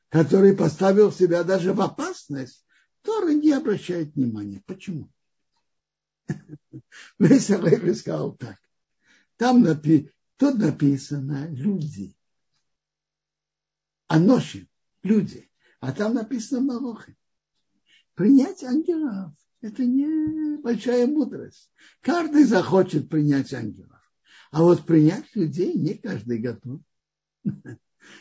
который 0.09 0.57
поставил 0.57 1.11
себя 1.11 1.43
даже 1.43 1.73
в 1.73 1.81
опасность, 1.81 2.65
Тора 3.03 3.33
не 3.33 3.51
обращает 3.51 4.15
внимания. 4.15 4.63
Почему? 4.65 5.11
Весь 7.19 7.45
сказал 7.99 8.33
так. 8.33 8.57
Там 9.37 9.61
написано, 9.61 10.11
Тут 10.39 10.57
написано 10.57 11.49
люди. 11.49 12.15
А 14.07 14.17
ноши 14.19 14.69
люди. 15.03 15.51
А 15.81 15.91
там 15.91 16.13
написано 16.13 16.61
малохи. 16.61 17.17
Принять 18.13 18.63
ангелов– 18.63 19.33
это 19.61 19.83
не 19.83 20.57
большая 20.61 21.07
мудрость. 21.07 21.69
Каждый 21.99 22.45
захочет 22.45 23.09
принять 23.09 23.53
ангелов. 23.53 23.99
А 24.51 24.63
вот 24.63 24.85
принять 24.85 25.25
людей 25.35 25.73
не 25.73 25.95
каждый 25.95 26.39
готов. 26.39 26.79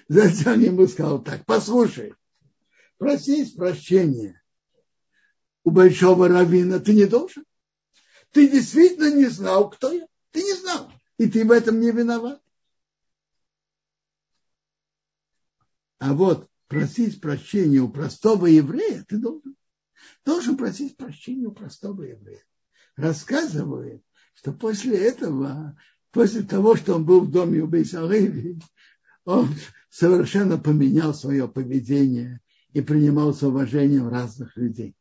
Затем 0.08 0.60
ему 0.60 0.88
сказал 0.88 1.22
так, 1.22 1.46
послушай, 1.46 2.14
просить 2.96 3.54
прощения 3.54 4.42
у 5.62 5.70
большого 5.70 6.26
раввина 6.26 6.80
ты 6.80 6.94
не 6.94 7.06
должен. 7.06 7.44
Ты 8.32 8.48
действительно 8.48 9.14
не 9.14 9.26
знал, 9.26 9.70
кто 9.70 9.92
я. 9.92 10.08
Ты 10.32 10.42
не 10.42 10.54
знал 10.54 10.87
и 11.18 11.28
ты 11.28 11.44
в 11.44 11.50
этом 11.50 11.80
не 11.80 11.90
виноват. 11.90 12.40
А 15.98 16.14
вот 16.14 16.48
просить 16.68 17.20
прощения 17.20 17.80
у 17.80 17.88
простого 17.88 18.46
еврея 18.46 19.04
ты 19.06 19.18
должен. 19.18 19.56
Должен 20.24 20.56
просить 20.56 20.96
прощения 20.96 21.46
у 21.46 21.52
простого 21.52 22.02
еврея. 22.02 22.44
Рассказывает, 22.96 24.02
что 24.34 24.52
после 24.52 24.96
этого, 24.96 25.76
после 26.12 26.42
того, 26.42 26.76
что 26.76 26.94
он 26.94 27.04
был 27.04 27.22
в 27.22 27.30
доме 27.30 27.60
у 27.60 27.66
Бейсалеви, 27.66 28.60
он 29.24 29.48
совершенно 29.90 30.56
поменял 30.56 31.14
свое 31.14 31.48
поведение 31.48 32.40
и 32.72 32.80
принимал 32.80 33.34
с 33.34 33.42
уважением 33.42 34.08
разных 34.08 34.56
людей. 34.56 34.94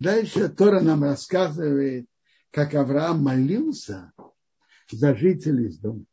Дальше 0.00 0.48
Тора 0.48 0.80
нам 0.80 1.04
рассказывает, 1.04 2.08
как 2.50 2.74
Авраам 2.74 3.22
молился 3.22 4.12
за 4.90 5.14
жителей 5.14 5.68
из 5.68 5.78
дома. 5.78 6.04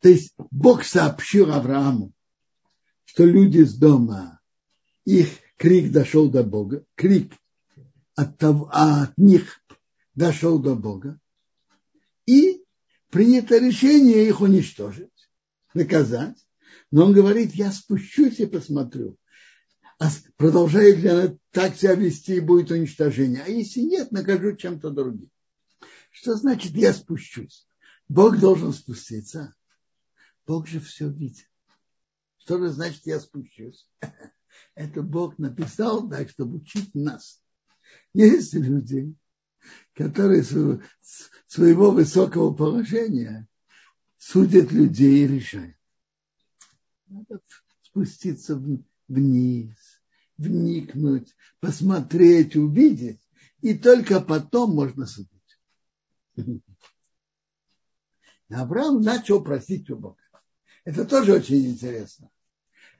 То 0.00 0.10
есть 0.10 0.34
Бог 0.50 0.84
сообщил 0.84 1.50
Аврааму, 1.50 2.12
что 3.06 3.24
люди 3.24 3.58
из 3.58 3.74
дома, 3.74 4.38
их 5.06 5.28
крик 5.56 5.90
дошел 5.92 6.30
до 6.30 6.44
Бога, 6.44 6.84
крик 6.94 7.32
от, 8.14 8.36
того, 8.36 8.68
от 8.70 9.16
них 9.16 9.62
дошел 10.14 10.58
до 10.58 10.74
Бога, 10.74 11.18
и 12.26 12.62
принято 13.08 13.56
решение 13.56 14.26
их 14.26 14.42
уничтожить, 14.42 15.30
наказать. 15.72 16.36
Но 16.90 17.06
он 17.06 17.12
говорит, 17.14 17.54
я 17.54 17.72
спущусь 17.72 18.40
и 18.40 18.46
посмотрю, 18.46 19.16
а 19.23 19.23
продолжает 20.36 20.98
ли 20.98 21.08
она 21.08 21.38
так 21.50 21.76
себя 21.76 21.94
вести, 21.94 22.36
и 22.36 22.40
будет 22.40 22.70
уничтожение. 22.70 23.42
А 23.42 23.48
если 23.48 23.80
нет, 23.80 24.10
накажу 24.12 24.56
чем-то 24.56 24.90
другим. 24.90 25.30
Что 26.10 26.36
значит 26.36 26.72
я 26.72 26.92
спущусь? 26.92 27.66
Бог 28.08 28.38
должен 28.38 28.72
спуститься. 28.72 29.54
Бог 30.46 30.66
же 30.68 30.80
все 30.80 31.08
видит. 31.08 31.48
Что 32.38 32.58
же 32.58 32.68
значит 32.70 33.06
я 33.06 33.20
спущусь? 33.20 33.88
Это 34.74 35.02
Бог 35.02 35.38
написал 35.38 36.08
так, 36.08 36.28
чтобы 36.28 36.58
учить 36.58 36.94
нас. 36.94 37.42
Есть 38.12 38.54
люди, 38.54 39.14
которые 39.94 40.44
своего 41.46 41.90
высокого 41.90 42.52
положения 42.54 43.48
судят 44.18 44.72
людей 44.72 45.24
и 45.24 45.28
решают. 45.28 45.76
Надо 47.06 47.40
спуститься 47.82 48.60
вниз, 49.08 49.76
вникнуть, 50.36 51.34
посмотреть, 51.60 52.56
увидеть, 52.56 53.20
и 53.60 53.74
только 53.74 54.20
потом 54.20 54.74
можно 54.74 55.06
судить. 55.06 55.30
Авраам 58.50 59.00
начал 59.00 59.42
просить 59.42 59.90
у 59.90 59.96
Бога. 59.96 60.22
Это 60.84 61.04
тоже 61.04 61.34
очень 61.34 61.66
интересно. 61.66 62.30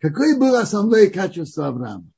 Какое 0.00 0.38
было 0.38 0.60
основное 0.60 1.08
качество 1.10 1.68
Авраама? 1.68 2.10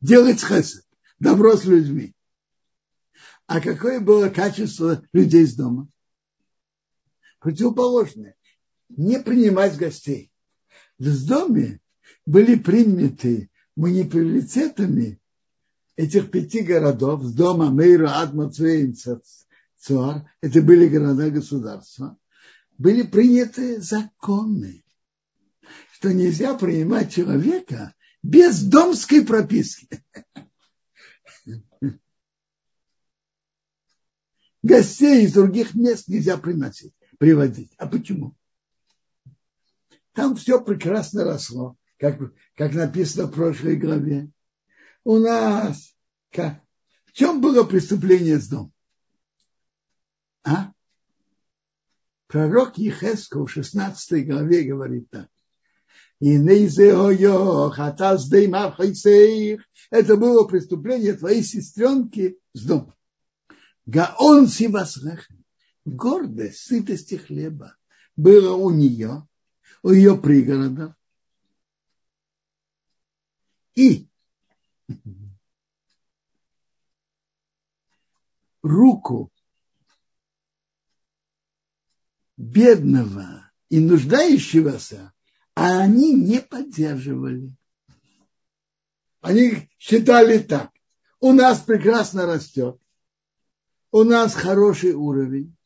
Делать 0.00 0.40
хесед, 0.42 0.84
добро 1.18 1.56
с 1.56 1.64
людьми. 1.64 2.14
А 3.46 3.60
какое 3.60 4.00
было 4.00 4.30
качество 4.30 5.02
людей 5.12 5.42
из 5.42 5.54
дома? 5.54 5.88
Противоположное. 7.40 8.36
Не 8.88 9.20
принимать 9.20 9.76
гостей. 9.76 10.32
В 10.98 11.26
доме 11.26 11.80
были 12.26 12.54
приняты 12.56 13.50
муниципалитетами 13.76 15.20
этих 15.96 16.30
пяти 16.30 16.60
городов, 16.60 17.22
с 17.22 17.32
дома 17.32 17.70
Мейра, 17.70 18.20
Адма, 18.20 18.50
Цуэйн, 18.50 18.96
Цуар, 19.78 20.30
это 20.40 20.62
были 20.62 20.88
города 20.88 21.30
государства, 21.30 22.18
были 22.78 23.02
приняты 23.02 23.80
законы, 23.80 24.84
что 25.92 26.12
нельзя 26.12 26.54
принимать 26.54 27.12
человека 27.12 27.94
без 28.22 28.62
домской 28.62 29.24
прописки. 29.24 30.02
Гостей 34.62 35.26
из 35.26 35.34
других 35.34 35.74
мест 35.74 36.08
нельзя 36.08 36.38
приносить, 36.38 36.94
приводить. 37.18 37.72
А 37.76 37.86
почему? 37.86 38.34
Там 40.14 40.36
все 40.36 40.58
прекрасно 40.64 41.24
росло, 41.24 41.76
как, 41.98 42.18
как 42.56 42.74
написано 42.74 43.26
в 43.26 43.32
прошлой 43.32 43.76
главе. 43.76 44.30
У 45.04 45.18
нас 45.18 45.94
как, 46.30 46.60
в 47.04 47.12
чем 47.12 47.40
было 47.40 47.64
преступление 47.64 48.38
с 48.38 48.48
домом? 48.48 48.72
А? 50.44 50.72
Пророк 52.26 52.78
Ехесков 52.78 53.48
в 53.48 53.52
16 53.52 54.26
главе 54.26 54.64
говорит 54.64 55.08
так. 55.10 55.28
Это 59.90 60.16
было 60.16 60.44
преступление 60.44 61.12
твоей 61.14 61.42
сестренки 61.42 62.38
с 62.52 62.64
дома. 62.64 62.94
Гаон 63.86 64.48
Сивасрехем. 64.48 65.44
Гордость, 65.84 66.66
сытости 66.66 67.16
хлеба 67.16 67.76
было 68.16 68.54
у 68.54 68.70
нее, 68.70 69.28
у 69.82 69.90
ее 69.90 70.16
пригородов. 70.16 70.94
И 73.74 74.08
руку 78.62 79.30
бедного 82.36 83.50
и 83.68 83.80
нуждающегося, 83.80 85.12
а 85.54 85.80
они 85.80 86.14
не 86.14 86.40
поддерживали. 86.40 87.52
Они 89.20 89.70
считали 89.78 90.38
так. 90.38 90.70
У 91.20 91.32
нас 91.32 91.60
прекрасно 91.60 92.26
растет. 92.26 92.78
У 93.90 94.02
нас 94.02 94.34
хороший 94.34 94.92
уровень. 94.92 95.56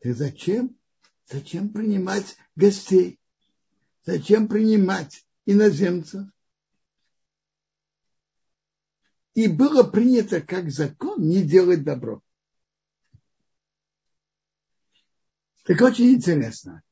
И 0.00 0.12
зачем? 0.12 0.76
Зачем 1.26 1.70
принимать 1.70 2.36
гостей? 2.54 3.18
Зачем 4.04 4.48
принимать 4.48 5.26
иноземцев? 5.44 6.26
И 9.38 9.46
было 9.46 9.84
принято 9.84 10.40
как 10.40 10.68
закон 10.68 11.20
не 11.20 11.44
делать 11.44 11.84
добро. 11.84 12.20
Так 15.62 15.80
очень 15.80 16.14
интересно. 16.14 16.82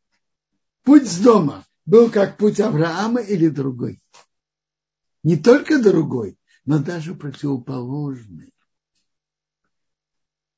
Путь 0.84 1.08
с 1.08 1.18
дома 1.18 1.66
был 1.86 2.08
как 2.08 2.38
путь 2.38 2.60
Авраама 2.60 3.20
или 3.20 3.48
другой. 3.48 4.00
Не 5.24 5.36
только 5.36 5.82
другой, 5.82 6.38
но 6.64 6.78
даже 6.78 7.16
противоположный. 7.16 8.54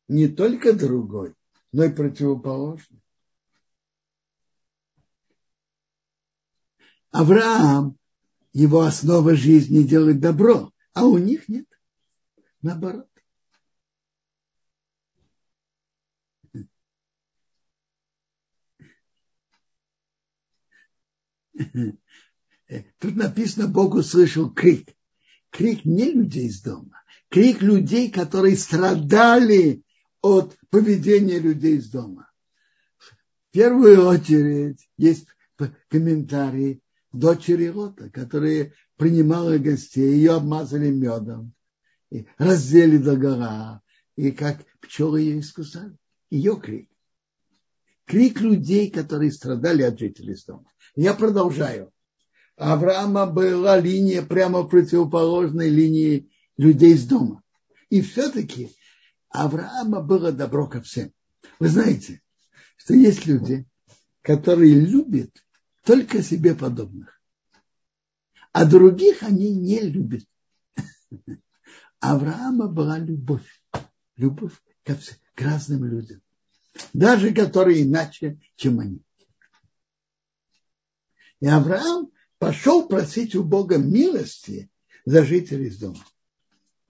Не 0.09 0.29
только 0.29 0.75
другой, 0.75 1.35
но 1.73 1.85
и 1.85 1.91
противоположный. 1.91 3.03
Авраам, 7.13 7.97
его 8.53 8.83
основа 8.83 9.35
жизни 9.35 9.85
делать 9.85 10.21
добро, 10.21 10.71
а 10.93 11.07
у 11.07 11.17
них 11.17 11.49
нет. 11.49 11.65
Наоборот. 12.63 13.09
Тут 22.99 23.17
написано, 23.17 23.69
Бог 23.69 23.95
услышал 23.95 24.51
крик. 24.51 24.89
Крик 25.51 25.85
не 25.85 26.13
людей 26.13 26.47
из 26.47 26.63
дома. 26.63 27.03
Крик 27.29 27.63
людей, 27.63 28.11
которые 28.11 28.57
страдали 28.57 29.83
от 30.21 30.57
поведения 30.71 31.39
людей 31.39 31.77
из 31.77 31.91
дома. 31.91 32.31
В 32.99 33.53
первую 33.53 34.07
очередь 34.07 34.89
есть 34.97 35.27
комментарии 35.89 36.83
дочери 37.13 37.69
Лота, 37.69 38.11
которые 38.11 38.75
принимала 38.97 39.59
гостей, 39.59 40.13
ее 40.13 40.35
обмазали 40.35 40.91
медом, 40.91 41.55
и 42.11 42.27
раздели 42.39 42.99
до 42.99 43.17
гора, 43.17 43.83
и 44.17 44.31
как 44.31 44.65
пчелы 44.81 45.21
ее 45.21 45.41
искусали. 45.41 45.97
Ее 46.31 46.61
крик. 46.61 46.91
Крик 48.05 48.41
людей, 48.41 48.91
которые 48.91 49.33
страдали 49.33 49.83
от 49.83 49.99
жителей 49.99 50.37
дома. 50.47 50.71
Я 50.97 51.15
продолжаю. 51.15 51.93
Авраама 52.57 53.27
была 53.27 53.79
линия 53.79 54.23
прямо 54.23 54.65
противоположной 54.65 55.69
линии 55.69 56.31
людей 56.57 56.95
из 56.95 57.07
дома. 57.07 57.43
И 57.91 58.01
все-таки 58.01 58.75
Авраама 59.29 60.01
было 60.01 60.33
добро 60.33 60.67
ко 60.67 60.81
всем. 60.81 61.13
Вы 61.59 61.69
знаете, 61.69 62.23
что 62.77 62.95
есть 62.95 63.27
люди, 63.27 63.67
которые 64.23 64.75
любят 64.75 65.31
только 65.85 66.23
себе 66.23 66.55
подобных, 66.55 67.21
а 68.53 68.65
других 68.65 69.23
они 69.23 69.55
не 69.55 69.81
любят. 69.81 70.25
Авраама 72.01 72.69
была 72.69 72.99
любовь, 72.99 73.63
любовь 74.17 74.55
к, 74.85 74.97
к 75.35 75.41
разным 75.41 75.85
людям, 75.85 76.21
даже 76.93 77.35
которые 77.35 77.83
иначе, 77.83 78.41
чем 78.57 78.81
они. 78.81 79.03
И 81.41 81.47
Авраам 81.47 82.11
пошел 82.39 82.89
просить 82.89 83.35
у 83.35 83.45
Бога 83.45 83.79
милости 83.79 84.71
за 85.05 85.25
жителей 85.25 85.71
дома. 85.71 86.05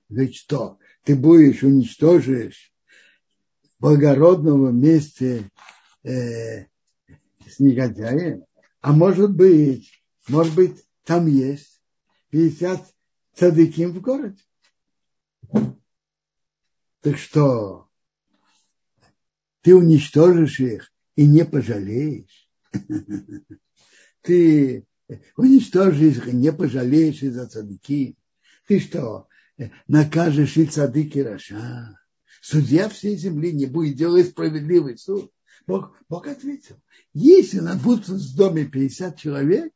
Говорит, 0.09 0.35
что 0.35 0.79
ты 1.05 1.15
будешь 1.15 1.63
уничтожишь 1.63 2.73
благородного 3.79 4.71
вместе 4.71 5.51
э, 6.03 6.65
с 7.47 7.59
негодяем. 7.59 8.45
А 8.81 8.93
может 8.93 9.35
быть, 9.35 9.91
может 10.29 10.55
быть, 10.55 10.85
там 11.05 11.27
есть 11.27 11.81
50 12.31 12.87
цадыким 13.35 13.93
в 13.93 14.01
городе. 14.01 14.43
Так 17.01 17.17
что 17.17 17.89
ты 19.63 19.75
уничтожишь 19.75 20.61
их 20.61 20.93
и 21.17 21.27
не 21.27 21.45
пожалеешь. 21.45 22.49
Ты 24.23 24.87
уничтожишь 25.37 26.17
их 26.17 26.29
и 26.29 26.33
не 26.33 26.53
пожалеешь 26.53 27.23
из-за 27.23 27.47
цадыки. 27.47 28.17
Ты 28.67 28.81
что, 28.81 29.29
накажешь 29.87 30.57
и 30.57 30.67
цадыки 30.67 31.21
Раша? 31.21 31.99
Судья 32.41 32.89
всей 32.89 33.17
земли 33.17 33.53
не 33.53 33.67
будет 33.67 33.97
делать 33.97 34.29
справедливый 34.29 34.99
суд. 34.99 35.33
Бог, 35.67 35.97
Бог 36.09 36.27
ответил, 36.27 36.77
если 37.13 37.61
на 37.61 37.75
будут 37.75 38.09
в 38.09 38.37
доме 38.37 38.65
50 38.65 39.17
человек, 39.19 39.73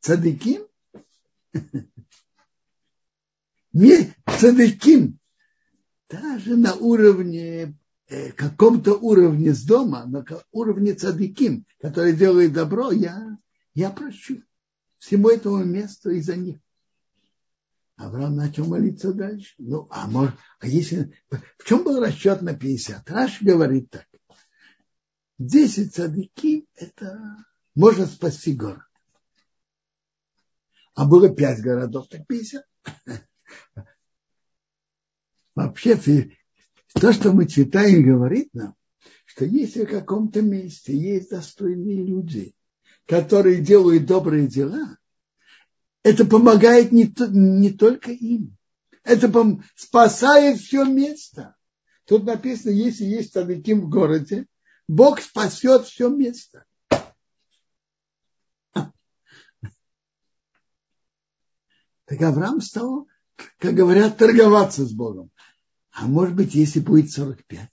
цадыким, 0.00 0.66
не 3.72 4.14
цадыким, 4.26 5.18
даже 6.08 6.56
на 6.56 6.74
уровне, 6.74 7.78
э, 8.08 8.32
каком-то 8.32 8.94
уровне 8.94 9.54
с 9.54 9.64
дома, 9.64 10.04
на 10.04 10.24
уровне 10.50 10.94
цадыким, 10.94 11.66
который 11.80 12.14
делает 12.14 12.52
добро, 12.52 12.92
я, 12.92 13.38
я 13.74 13.90
прощу 13.90 14.42
всему 14.98 15.30
этому 15.30 15.64
месту 15.64 16.10
из-за 16.10 16.36
них. 16.36 16.58
Авраам 17.96 18.36
начал 18.36 18.66
молиться 18.66 19.12
дальше. 19.12 19.54
Ну, 19.58 19.88
а 19.90 20.06
может, 20.06 20.34
а 20.60 20.66
если, 20.66 21.12
в 21.58 21.64
чем 21.64 21.84
был 21.84 22.00
расчет 22.00 22.42
на 22.42 22.54
50? 22.54 23.10
Раш 23.10 23.42
говорит 23.42 23.90
так. 23.90 24.06
10 25.38 25.94
цадыки– 25.94 26.66
это 26.74 27.36
может 27.74 28.10
спасти 28.10 28.54
город. 28.54 28.84
А 30.94 31.06
было 31.06 31.28
5 31.28 31.62
городов, 31.62 32.08
так 32.08 32.26
50. 32.26 32.64
Вообще, 35.54 35.96
то, 36.94 37.12
что 37.12 37.32
мы 37.32 37.46
читаем, 37.46 38.02
говорит 38.02 38.48
нам, 38.52 38.74
что 39.24 39.44
если 39.44 39.84
в 39.84 39.90
каком-то 39.90 40.42
месте 40.42 40.96
есть 40.96 41.30
достойные 41.30 42.04
люди, 42.04 42.54
которые 43.06 43.60
делают 43.60 44.06
добрые 44.06 44.46
дела, 44.46 44.98
это 46.02 46.24
помогает 46.24 46.92
не, 46.92 47.12
не 47.30 47.70
только 47.70 48.10
им. 48.10 48.56
Это 49.04 49.30
спасает 49.74 50.58
все 50.58 50.84
место. 50.84 51.56
Тут 52.06 52.24
написано, 52.24 52.70
если 52.70 53.04
есть 53.04 53.32
Садыким 53.32 53.82
в 53.82 53.88
городе, 53.88 54.46
Бог 54.88 55.20
спасет 55.20 55.86
все 55.86 56.08
место. 56.08 56.64
Так 62.04 62.20
Авраам 62.20 62.60
стал, 62.60 63.08
как 63.58 63.74
говорят, 63.74 64.18
торговаться 64.18 64.84
с 64.84 64.92
Богом. 64.92 65.30
А 65.92 66.06
может 66.06 66.34
быть, 66.34 66.54
если 66.54 66.80
будет 66.80 67.10
45? 67.10 67.68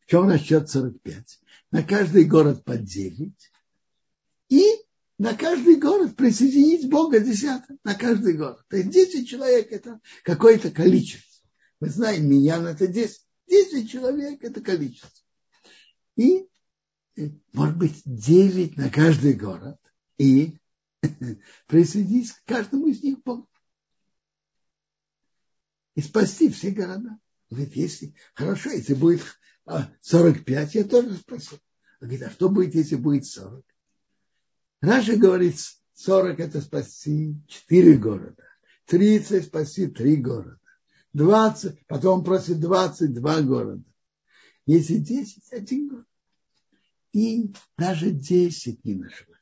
В 0.00 0.10
чем 0.10 0.28
насчет 0.28 0.68
45? 0.68 1.40
На 1.70 1.82
каждый 1.82 2.24
город 2.24 2.64
по 2.64 2.76
9. 2.76 3.32
И 4.50 4.64
на 5.18 5.34
каждый 5.34 5.76
город 5.76 6.16
присоединить 6.16 6.88
Бога 6.88 7.20
десяток. 7.20 7.76
На 7.82 7.94
каждый 7.94 8.34
город. 8.34 8.62
То 8.68 8.76
есть 8.76 8.90
10 8.90 9.28
человек 9.28 9.72
это 9.72 10.00
какое-то 10.22 10.70
количество. 10.70 11.46
Мы 11.80 11.88
знаем, 11.88 12.28
меня 12.28 12.58
это 12.70 12.86
10. 12.86 13.20
10 13.48 13.90
человек 13.90 14.44
это 14.44 14.60
количество. 14.60 15.10
И, 16.16 16.46
может 17.52 17.76
быть, 17.76 18.02
9 18.04 18.76
на 18.76 18.90
каждый 18.90 19.32
город. 19.32 19.78
И 20.18 20.58
присоединить 21.66 22.32
к 22.32 22.44
каждому 22.44 22.86
из 22.86 23.02
них 23.02 23.22
Бога 23.22 23.46
и 25.98 26.00
спасти 26.00 26.48
все 26.48 26.70
города. 26.70 27.18
Говорит, 27.50 27.74
если, 27.74 28.14
хорошо, 28.32 28.70
если 28.70 28.94
будет 28.94 29.20
45, 30.00 30.76
а, 30.76 30.78
я 30.78 30.84
тоже 30.84 31.16
спасу. 31.16 31.56
Он 32.00 32.06
говорит, 32.06 32.22
а 32.22 32.30
что 32.30 32.48
будет, 32.48 32.76
если 32.76 32.94
будет 32.94 33.26
40? 33.26 33.64
Раша 34.80 35.16
говорит, 35.16 35.56
40 35.94 36.38
это 36.38 36.60
спасти 36.60 37.34
4 37.48 37.96
города, 37.96 38.44
30 38.84 39.46
спасти 39.46 39.88
3 39.88 40.16
города, 40.18 40.60
20, 41.14 41.84
потом 41.88 42.22
просит 42.22 42.60
22 42.60 43.42
города. 43.42 43.82
Если 44.66 44.98
10, 44.98 45.52
один 45.52 45.88
город. 45.88 46.06
И 47.10 47.52
даже 47.76 48.12
10 48.12 48.84
не 48.84 48.94
нашлось. 48.94 49.36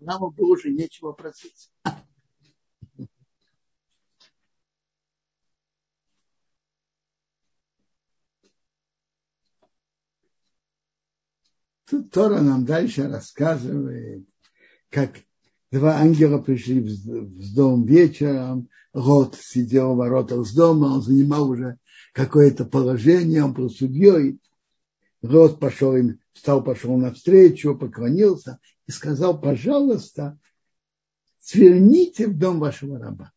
Нам 0.00 0.30
было 0.30 0.52
уже 0.54 0.70
нечего 0.70 1.12
просить. 1.12 1.70
Тут 11.88 12.10
Тора 12.10 12.42
нам 12.42 12.66
дальше 12.66 13.08
рассказывает, 13.08 14.26
как 14.90 15.20
два 15.70 15.96
ангела 15.96 16.38
пришли 16.38 16.80
в 16.80 17.54
дом 17.54 17.86
вечером, 17.86 18.68
Рот 18.92 19.36
сидел 19.36 19.94
в 19.94 19.96
воротах 19.96 20.46
с 20.46 20.54
дома, 20.54 20.86
он 20.86 21.02
занимал 21.02 21.48
уже 21.50 21.78
какое-то 22.12 22.66
положение, 22.66 23.44
он 23.44 23.54
был 23.54 23.70
судьей. 23.70 24.38
Рот 25.22 25.60
пошел 25.60 25.96
им, 25.96 26.20
встал, 26.32 26.62
пошел 26.62 26.96
навстречу, 26.96 27.76
поклонился 27.76 28.58
и 28.86 28.92
сказал, 28.92 29.40
пожалуйста, 29.40 30.38
сверните 31.40 32.26
в 32.26 32.36
дом 32.36 32.60
вашего 32.60 32.98
раба. 32.98 33.32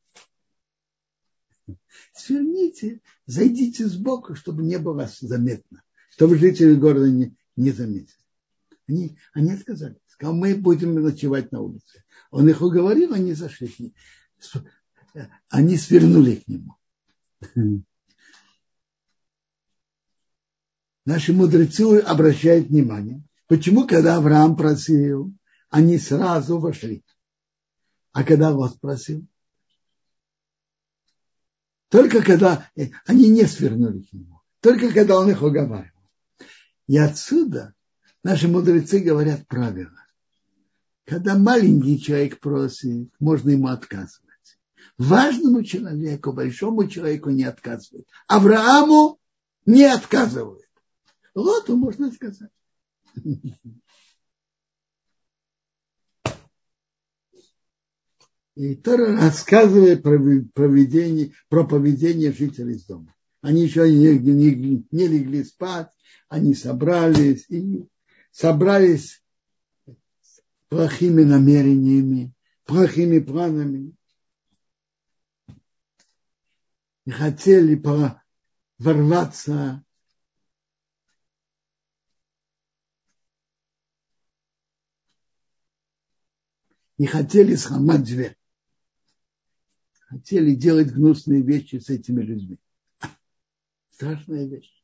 Сверните, 2.13 2.99
зайдите 3.25 3.87
сбоку, 3.87 4.35
чтобы 4.35 4.63
не 4.63 4.77
было 4.77 5.09
заметно, 5.19 5.83
чтобы 6.11 6.37
жители 6.37 6.75
города 6.75 7.09
не, 7.09 7.35
не 7.55 7.71
заметили. 7.71 8.20
Они, 8.91 9.17
они 9.34 9.54
отказались. 9.54 10.01
Сказал, 10.08 10.36
мы 10.36 10.54
будем 10.54 10.93
ночевать 10.95 11.54
на 11.54 11.62
улице. 11.62 12.04
Он 12.30 12.49
их 12.49 12.62
уговорил, 12.62 13.13
они 13.13 13.34
зашли 13.34 13.69
к 13.69 13.80
нему. 13.80 13.93
Они 15.47 15.77
свернули 15.77 16.36
к 16.36 16.47
нему. 16.47 16.77
Наши 21.06 21.32
мудрецы 21.34 21.99
обращают 21.99 22.67
внимание, 22.67 23.23
почему, 23.47 23.88
когда 23.88 24.17
Авраам 24.17 24.58
просил, 24.58 25.34
они 25.69 25.97
сразу 25.97 26.60
вошли. 26.60 27.04
А 28.12 28.25
когда 28.25 28.54
вас 28.54 28.73
просил? 28.73 29.25
Только 31.88 32.21
когда 32.21 32.69
э, 32.75 32.89
они 33.06 33.30
не 33.30 33.45
свернули 33.45 34.01
к 34.04 34.12
нему. 34.13 34.41
Только 34.60 34.91
когда 34.93 35.17
он 35.17 35.30
их 35.32 35.41
уговаривал. 35.41 36.10
И 36.88 36.97
отсюда 36.97 37.73
Наши 38.23 38.47
мудрецы 38.47 38.99
говорят 38.99 39.47
правило. 39.47 39.97
Когда 41.05 41.38
маленький 41.38 41.99
человек 41.99 42.39
просит, 42.39 43.10
можно 43.19 43.49
ему 43.49 43.67
отказывать. 43.67 44.29
Важному 44.97 45.63
человеку, 45.63 46.31
большому 46.31 46.88
человеку 46.88 47.31
не 47.31 47.43
отказывают. 47.43 48.07
Аврааму 48.27 49.19
не 49.65 49.86
отказывают. 49.86 50.69
Лоту 51.34 51.75
можно 51.75 52.12
сказать. 52.12 52.51
И 58.55 58.75
Тора 58.75 59.17
рассказывает 59.17 60.03
про 60.03 60.19
поведение, 60.53 61.31
про 61.49 61.65
поведение 61.65 62.31
жителей 62.31 62.84
дома. 62.88 63.15
Они 63.41 63.63
еще 63.63 63.89
не, 63.89 64.19
не, 64.19 64.86
не 64.91 65.07
легли 65.07 65.43
спать, 65.43 65.89
они 66.27 66.53
собрались 66.53 67.45
и 67.49 67.88
собрались 68.32 69.24
плохими 70.70 71.24
намерениями, 71.24 72.34
плохими 72.63 73.20
планами 73.20 73.96
и 77.06 77.12
хотели 77.12 77.76
ворваться 78.78 79.84
и 86.98 87.06
хотели 87.06 87.56
сломать 87.56 88.04
дверь. 88.04 88.38
Хотели 90.08 90.54
делать 90.56 90.91
гнусные 90.91 91.41
вещи 91.41 91.78
с 91.78 91.89
этими 91.89 92.22
людьми. 92.22 92.60
Страшная 93.91 94.46
вещь. 94.46 94.81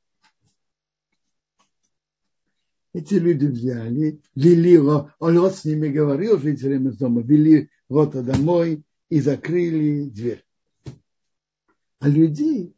Эти 2.97 3.13
люди 3.13 3.45
взяли, 3.45 4.19
вели, 4.33 4.79
он 4.79 5.11
вот 5.19 5.55
с 5.55 5.65
ними 5.65 5.87
говорил, 5.87 6.39
жителям 6.39 6.89
из 6.89 6.97
дома, 6.97 7.21
вели 7.21 7.69
Лота 7.89 8.23
домой 8.23 8.83
и 9.09 9.21
закрыли 9.21 10.09
дверь. 10.09 10.43
А 11.99 12.09
людей 12.09 12.75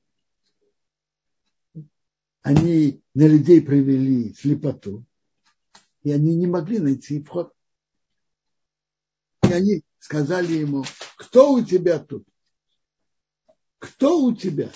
они 2.41 3.01
на 3.13 3.27
людей 3.27 3.61
провели 3.61 4.33
слепоту, 4.33 5.05
и 6.03 6.11
они 6.11 6.35
не 6.35 6.47
могли 6.47 6.79
найти 6.79 7.23
вход. 7.23 7.53
И 9.47 9.53
они 9.53 9.83
сказали 9.99 10.51
ему, 10.51 10.83
кто 11.15 11.53
у 11.53 11.63
тебя 11.63 11.97
тут? 11.97 12.27
Кто 13.77 14.21
у 14.25 14.35
тебя? 14.35 14.69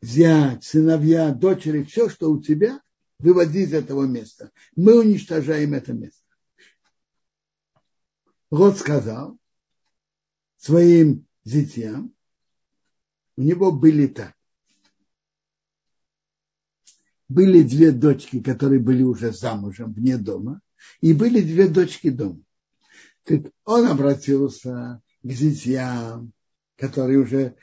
Зять, 0.00 0.62
сыновья, 0.62 1.32
дочери, 1.34 1.82
все, 1.82 2.08
что 2.08 2.30
у 2.30 2.40
тебя, 2.40 2.80
выводи 3.18 3.60
из 3.60 3.72
этого 3.72 4.04
места. 4.04 4.50
Мы 4.76 4.98
уничтожаем 4.98 5.74
это 5.74 5.92
место. 5.92 6.22
Род 8.50 8.78
сказал 8.78 9.38
своим 10.56 11.26
детям, 11.44 12.14
у 13.36 13.42
него 13.42 13.72
были 13.72 14.06
так. 14.06 14.34
Были 17.28 17.62
две 17.62 17.92
дочки, 17.92 18.42
которые 18.42 18.80
были 18.80 19.02
уже 19.02 19.32
замужем 19.32 19.92
вне 19.92 20.16
дома, 20.16 20.62
и 21.00 21.12
были 21.12 21.42
две 21.42 21.68
дочки 21.68 22.08
дома. 22.08 22.40
Так 23.24 23.52
он 23.64 23.86
обратился 23.86 25.02
к 25.22 25.30
зятьям, 25.30 26.32
которые 26.76 27.18
уже 27.18 27.56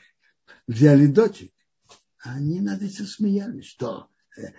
взяли 0.68 1.06
дочек. 1.06 1.52
Они 2.18 2.60
над 2.60 2.82
этим 2.82 3.06
смеялись, 3.06 3.66
что 3.66 4.08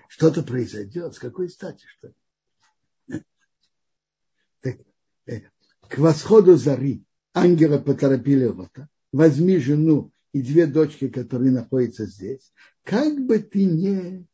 что-то 0.07 0.43
произойдет, 0.43 1.15
с 1.15 1.19
какой 1.19 1.49
стати, 1.49 1.85
что 1.97 2.13
так, 4.61 4.77
э, 5.27 5.41
к 5.87 5.97
восходу 5.97 6.55
зари 6.55 7.03
ангела 7.33 7.77
поторопили 7.77 8.45
Лота, 8.45 8.89
возьми 9.11 9.57
жену 9.57 10.11
и 10.33 10.41
две 10.41 10.65
дочки, 10.65 11.07
которые 11.07 11.51
находятся 11.51 12.05
здесь, 12.05 12.51
как 12.83 13.19
бы 13.25 13.39
ты 13.39 13.65
не, 13.65 14.25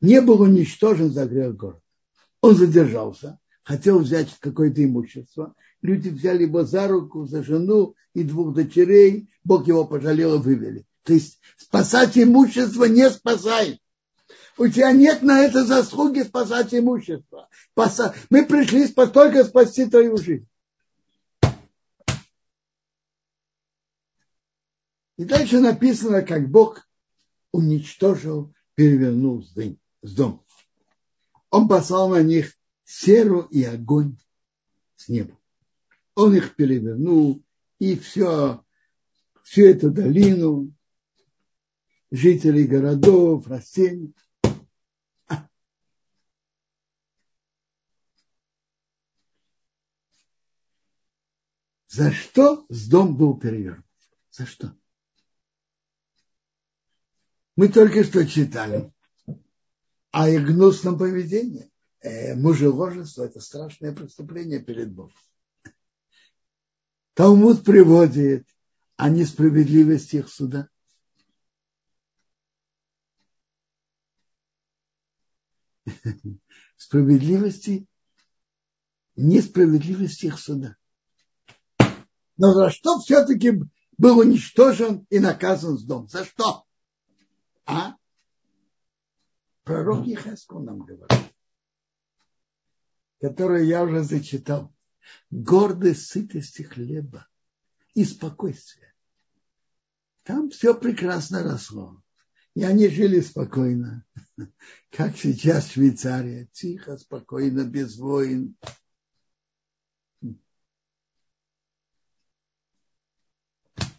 не 0.00 0.20
был 0.20 0.42
уничтожен 0.42 1.10
за 1.10 1.26
грех 1.26 1.56
города. 1.56 1.80
Он 2.40 2.56
задержался, 2.56 3.38
хотел 3.62 4.00
взять 4.00 4.36
какое-то 4.40 4.84
имущество. 4.84 5.54
Люди 5.80 6.08
взяли 6.08 6.42
его 6.42 6.64
за 6.64 6.88
руку, 6.88 7.26
за 7.26 7.42
жену 7.42 7.94
и 8.14 8.24
двух 8.24 8.54
дочерей. 8.54 9.28
Бог 9.44 9.66
его 9.66 9.84
пожалел 9.84 10.34
и 10.36 10.42
вывели. 10.42 10.84
То 11.02 11.14
есть 11.14 11.40
спасать 11.56 12.16
имущество 12.16 12.84
не 12.84 13.10
спасает. 13.10 13.80
У 14.58 14.68
тебя 14.68 14.92
нет 14.92 15.22
на 15.22 15.40
это 15.44 15.64
заслуги 15.64 16.20
спасать 16.20 16.74
имущество. 16.74 17.48
Мы 18.30 18.44
пришли 18.44 18.86
только 18.88 19.44
спасти 19.44 19.86
твою 19.86 20.16
жизнь. 20.18 20.46
И 25.16 25.24
дальше 25.24 25.60
написано, 25.60 26.22
как 26.22 26.48
Бог 26.48 26.88
уничтожил, 27.52 28.52
перевернул 28.74 29.44
с 29.44 30.14
дом. 30.14 30.44
Он 31.50 31.68
послал 31.68 32.08
на 32.08 32.22
них 32.22 32.54
серу 32.84 33.42
и 33.42 33.62
огонь 33.62 34.16
с 34.96 35.08
неба. 35.08 35.38
Он 36.14 36.34
их 36.34 36.54
перевернул, 36.56 37.42
и 37.78 37.96
все, 37.96 38.64
всю 39.42 39.66
эту 39.66 39.90
долину, 39.90 40.72
жителей 42.12 42.66
городов, 42.66 43.46
растений. 43.48 44.14
За 51.88 52.12
что 52.12 52.64
с 52.68 52.88
дом 52.88 53.16
был 53.16 53.38
перевернут? 53.38 53.84
За 54.30 54.46
что? 54.46 54.74
Мы 57.56 57.68
только 57.68 58.04
что 58.04 58.26
читали 58.26 58.92
о 60.10 60.28
их 60.28 60.46
гнусном 60.46 60.98
поведении. 60.98 61.70
Э, 62.00 62.34
мужеложество– 62.34 63.24
это 63.24 63.40
страшное 63.40 63.92
преступление 63.92 64.60
перед 64.60 64.92
Богом. 64.92 65.14
Талмуд 67.14 67.62
приводит 67.62 68.48
о 68.96 69.10
несправедливости 69.10 70.16
их 70.16 70.30
суда. 70.30 70.70
Справедливости, 76.76 77.86
несправедливости 79.16 80.26
их 80.26 80.38
суда. 80.38 80.76
Но 82.36 82.52
за 82.54 82.70
что 82.70 82.98
все-таки 82.98 83.52
был 83.98 84.18
уничтожен 84.18 85.06
и 85.10 85.18
наказан 85.18 85.78
с 85.78 85.84
дом? 85.84 86.08
За 86.08 86.24
что? 86.24 86.64
А? 87.66 87.96
Пророк 89.64 90.06
Ехескул 90.06 90.60
нам 90.60 90.80
говорит, 90.80 91.32
который 93.20 93.66
я 93.66 93.84
уже 93.84 94.02
зачитал. 94.02 94.74
Гордость 95.30 96.06
сытости 96.06 96.62
хлеба 96.62 97.28
и 97.94 98.04
спокойствия. 98.04 98.94
Там 100.22 100.50
все 100.50 100.74
прекрасно 100.74 101.42
росло. 101.42 102.02
И 102.54 102.64
они 102.64 102.88
жили 102.88 103.20
спокойно, 103.20 104.04
как 104.90 105.16
сейчас 105.16 105.66
в 105.66 105.72
Швейцарии, 105.72 106.50
тихо, 106.52 106.98
спокойно, 106.98 107.64
без 107.64 107.96
войн. 107.96 108.56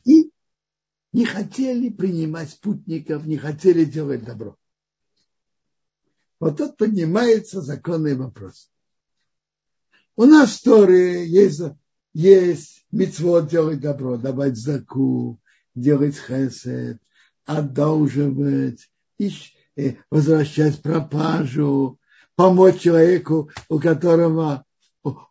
И 0.05 0.31
не 1.13 1.25
хотели 1.25 1.89
принимать 1.89 2.51
спутников, 2.51 3.25
не 3.25 3.37
хотели 3.37 3.85
делать 3.85 4.23
добро. 4.23 4.57
Вот 6.39 6.57
тут 6.57 6.77
поднимается 6.77 7.61
законный 7.61 8.15
вопрос. 8.15 8.69
У 10.15 10.25
нас 10.25 10.59
в 10.59 10.63
Торе 10.63 11.25
есть, 11.25 11.61
есть 12.13 12.85
митцвот 12.91 13.47
делать 13.47 13.79
добро, 13.79 14.17
давать 14.17 14.57
заку, 14.57 15.39
делать 15.73 16.15
хесед, 16.15 17.01
одолживать, 17.45 18.89
э, 19.19 19.95
возвращать 20.09 20.81
пропажу, 20.81 21.99
помочь 22.35 22.81
человеку, 22.81 23.49
у 23.69 23.79
которого 23.79 24.65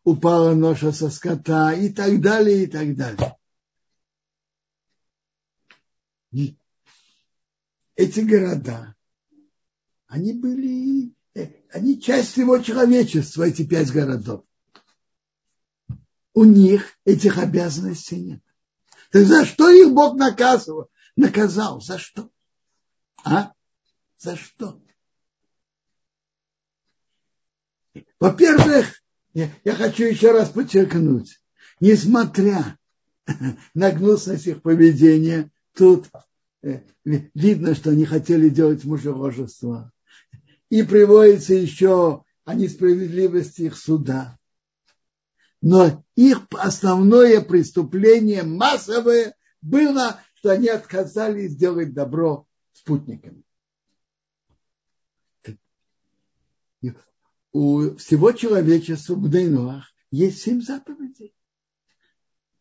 упала 0.05 0.55
ноша 0.55 0.93
со 0.93 1.11
скота 1.11 1.73
и 1.73 1.91
так 1.91 2.21
далее, 2.21 2.65
и 2.65 2.67
так 2.67 2.95
далее. 2.95 3.37
Эти 7.95 8.21
города, 8.21 8.95
они 10.07 10.33
были, 10.33 11.15
э, 11.35 11.49
они 11.73 12.01
часть 12.01 12.37
его 12.37 12.59
человечества, 12.59 13.45
эти 13.45 13.67
пять 13.67 13.91
городов. 13.91 14.45
У 16.35 16.45
них 16.45 16.99
этих 17.05 17.39
обязанностей 17.39 18.21
нет. 18.21 18.43
Так 19.11 19.25
за 19.25 19.45
что 19.45 19.69
их 19.69 19.93
Бог 19.93 20.17
наказывал? 20.17 20.89
Наказал. 21.17 21.81
За 21.81 21.99
что? 21.99 22.31
А? 23.25 23.53
За 24.19 24.37
что? 24.37 24.81
Во-первых, 28.19 29.03
я, 29.35 29.51
хочу 29.75 30.05
еще 30.05 30.33
раз 30.33 30.51
подчеркнуть, 30.51 31.41
несмотря 31.81 32.79
на 33.75 33.91
гнусность 33.91 34.47
их 34.47 34.63
поведения, 34.63 35.51
тут 35.75 36.09
э, 36.63 36.81
видно, 37.05 37.75
что 37.75 37.91
они 37.91 38.05
хотели 38.05 38.49
делать 38.49 38.85
мужеложество 38.85 39.93
и 40.71 40.83
приводится 40.83 41.55
еще 41.55 42.25
о 42.45 42.55
несправедливости 42.55 43.63
их 43.63 43.77
суда. 43.77 44.39
Но 45.61 46.05
их 46.17 46.47
основное 46.53 47.41
преступление 47.41 48.43
массовое 48.43 49.35
было, 49.61 50.21
что 50.43 50.51
они 50.51 50.69
отказались 50.69 51.53
сделать 51.53 51.95
добро 51.95 52.49
спутниками. 52.73 53.45
У 57.53 57.95
всего 57.95 58.33
человечества 58.33 59.15
в 59.15 59.31
Дейнуах 59.31 59.87
есть 60.11 60.43
семь 60.43 60.61
заповедей. 60.61 61.33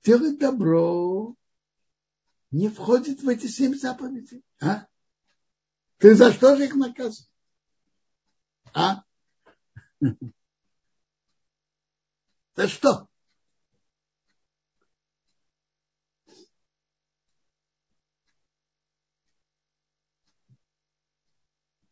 Делать 0.03 0.38
добро 0.38 1.36
не 2.51 2.69
входит 2.69 3.23
в 3.23 3.27
эти 3.27 3.47
семь 3.47 3.73
заповедей. 3.73 4.45
А? 4.61 4.86
Ты 5.97 6.13
за 6.13 6.32
что 6.32 6.55
же 6.55 6.65
их 6.65 6.75
наказываешь? 6.75 7.32
А? 8.75 9.03
За 12.55 12.67
что? 12.67 13.09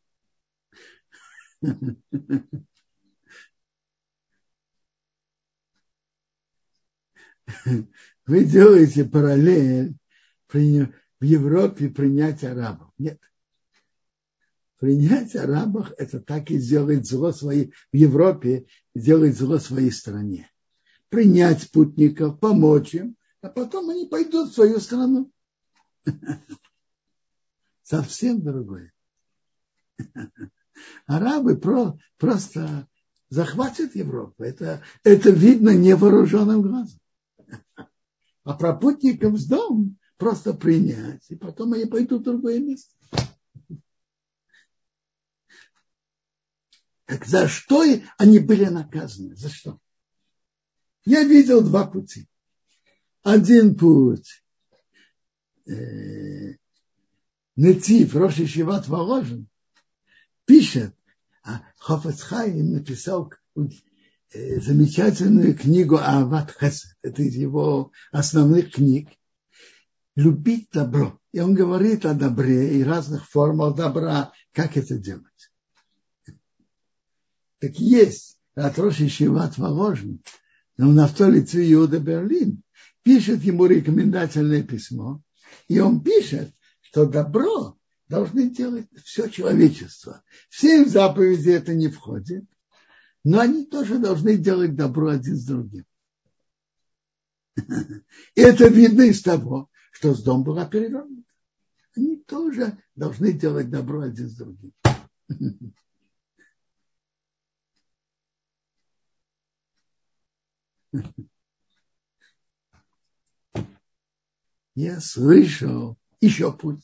Вы 8.26 8.44
делаете 8.44 9.04
параллель, 9.04 9.96
в 10.52 11.24
Европе 11.24 11.88
принять 11.88 12.44
арабов. 12.44 12.92
Нет. 12.98 13.18
Принять 14.78 15.34
арабов– 15.36 15.92
это 15.98 16.20
так 16.20 16.50
и 16.50 16.58
сделать 16.58 17.06
зло 17.06 17.32
своей, 17.32 17.72
в 17.92 17.96
Европе, 17.96 18.66
сделать 18.94 19.36
зло 19.36 19.58
своей 19.58 19.90
стране. 19.90 20.50
Принять 21.10 21.62
спутников, 21.62 22.40
помочь 22.40 22.94
им, 22.94 23.16
а 23.42 23.50
потом 23.50 23.90
они 23.90 24.06
пойдут 24.06 24.50
в 24.50 24.54
свою 24.54 24.80
страну. 24.80 25.30
Совсем 27.82 28.42
другое. 28.42 28.92
Арабы 31.06 31.56
про, 31.58 31.98
просто 32.18 32.88
захватят 33.28 33.94
Европу. 33.94 34.42
Это, 34.42 34.82
это 35.04 35.30
видно 35.30 35.70
невооруженным 35.70 36.62
глазом. 36.62 37.00
А 38.42 38.54
пропутникам 38.54 39.36
с 39.36 39.46
дом 39.46 39.98
просто 40.16 40.54
принять, 40.54 41.30
и 41.30 41.36
потом 41.36 41.74
они 41.74 41.84
пойдут 41.84 42.22
в 42.22 42.24
другое 42.24 42.58
место. 42.60 42.94
Так 47.06 47.26
за 47.26 47.48
что 47.48 47.84
они 48.18 48.38
были 48.38 48.66
наказаны? 48.66 49.34
За 49.34 49.48
что? 49.48 49.80
Я 51.04 51.24
видел 51.24 51.60
два 51.60 51.84
пути. 51.86 52.28
Один 53.22 53.76
путь 53.76 54.44
э, 55.66 56.56
Нетив, 57.56 58.14
Роши 58.14 58.46
Шиват 58.46 58.88
Воложен, 58.88 59.48
пишет, 60.50 60.96
а 61.44 61.62
Хофецхайм 61.78 62.72
написал 62.72 63.32
э, 63.54 64.60
замечательную 64.60 65.56
книгу 65.56 65.96
Ават 65.96 66.50
Хесед. 66.58 66.96
Это 67.02 67.22
из 67.22 67.36
его 67.36 67.92
основных 68.10 68.72
книг. 68.72 69.10
Любить 70.16 70.68
добро. 70.72 71.20
И 71.30 71.38
он 71.38 71.54
говорит 71.54 72.04
о 72.04 72.14
добре 72.14 72.80
и 72.80 72.82
разных 72.82 73.28
формах 73.30 73.76
добра, 73.76 74.32
как 74.52 74.76
это 74.76 74.98
делать. 74.98 75.52
Так 77.60 77.78
есть 77.78 78.36
от 78.56 78.76
Роши 78.76 79.08
Шиват 79.08 79.56
Воложен, 79.56 80.20
но 80.76 80.86
на 80.86 81.02
Нафтоли 81.02 81.42
Цви 81.42 81.72
Иуда 81.74 82.00
Берлин 82.00 82.64
пишет 83.04 83.44
ему 83.44 83.66
рекомендательное 83.66 84.64
письмо, 84.64 85.22
и 85.68 85.78
он 85.78 86.02
пишет, 86.02 86.52
что 86.80 87.06
добро 87.06 87.76
должны 88.10 88.50
делать 88.50 88.88
все 89.04 89.28
человечество. 89.28 90.22
Все 90.48 90.84
заповеди 90.84 91.50
это 91.50 91.74
не 91.74 91.86
входит, 91.88 92.44
но 93.22 93.38
они 93.38 93.64
тоже 93.64 93.98
должны 93.98 94.36
делать 94.36 94.74
добро 94.74 95.10
один 95.10 95.36
с 95.36 95.44
другим. 95.46 95.86
И 98.34 98.40
это 98.40 98.66
видно 98.66 99.02
из 99.02 99.22
того, 99.22 99.70
что 99.92 100.12
с 100.12 100.22
дом 100.24 100.42
была 100.42 100.66
перевернута. 100.66 101.22
Они 101.96 102.16
тоже 102.16 102.82
должны 102.96 103.32
делать 103.32 103.70
добро 103.70 104.00
один 104.00 104.28
с 104.28 104.34
другим. 104.34 104.72
Я 114.74 115.00
слышал 115.00 115.96
еще 116.20 116.52
путь 116.52 116.82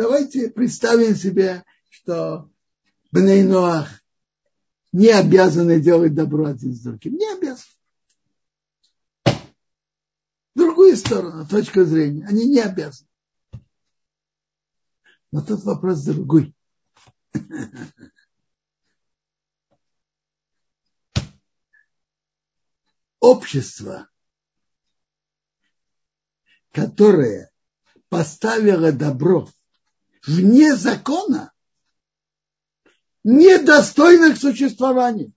Давайте 0.00 0.48
представим 0.48 1.14
себе, 1.14 1.62
что 1.90 2.50
Бнейноах 3.12 4.02
не 4.92 5.10
обязаны 5.10 5.78
делать 5.78 6.14
добро 6.14 6.46
один 6.46 6.74
с 6.74 6.80
другим. 6.80 7.18
Не 7.18 7.30
обязаны. 7.34 7.68
Другую 10.54 10.96
сторону, 10.96 11.46
точка 11.46 11.84
зрения, 11.84 12.24
они 12.26 12.48
не 12.48 12.60
обязаны. 12.60 13.10
Но 15.32 15.44
тут 15.44 15.64
вопрос 15.64 16.02
другой. 16.02 16.56
Общество, 23.20 24.08
которое 26.72 27.52
поставило 28.08 28.92
добро 28.92 29.46
вне 30.26 30.74
закона, 30.74 31.52
недостойных 33.24 34.38
существования. 34.38 35.32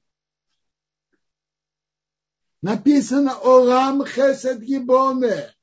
Написано 2.61 3.35
Олам 3.39 4.05
Хесед 4.05 4.61
Гибоне. 4.61 5.53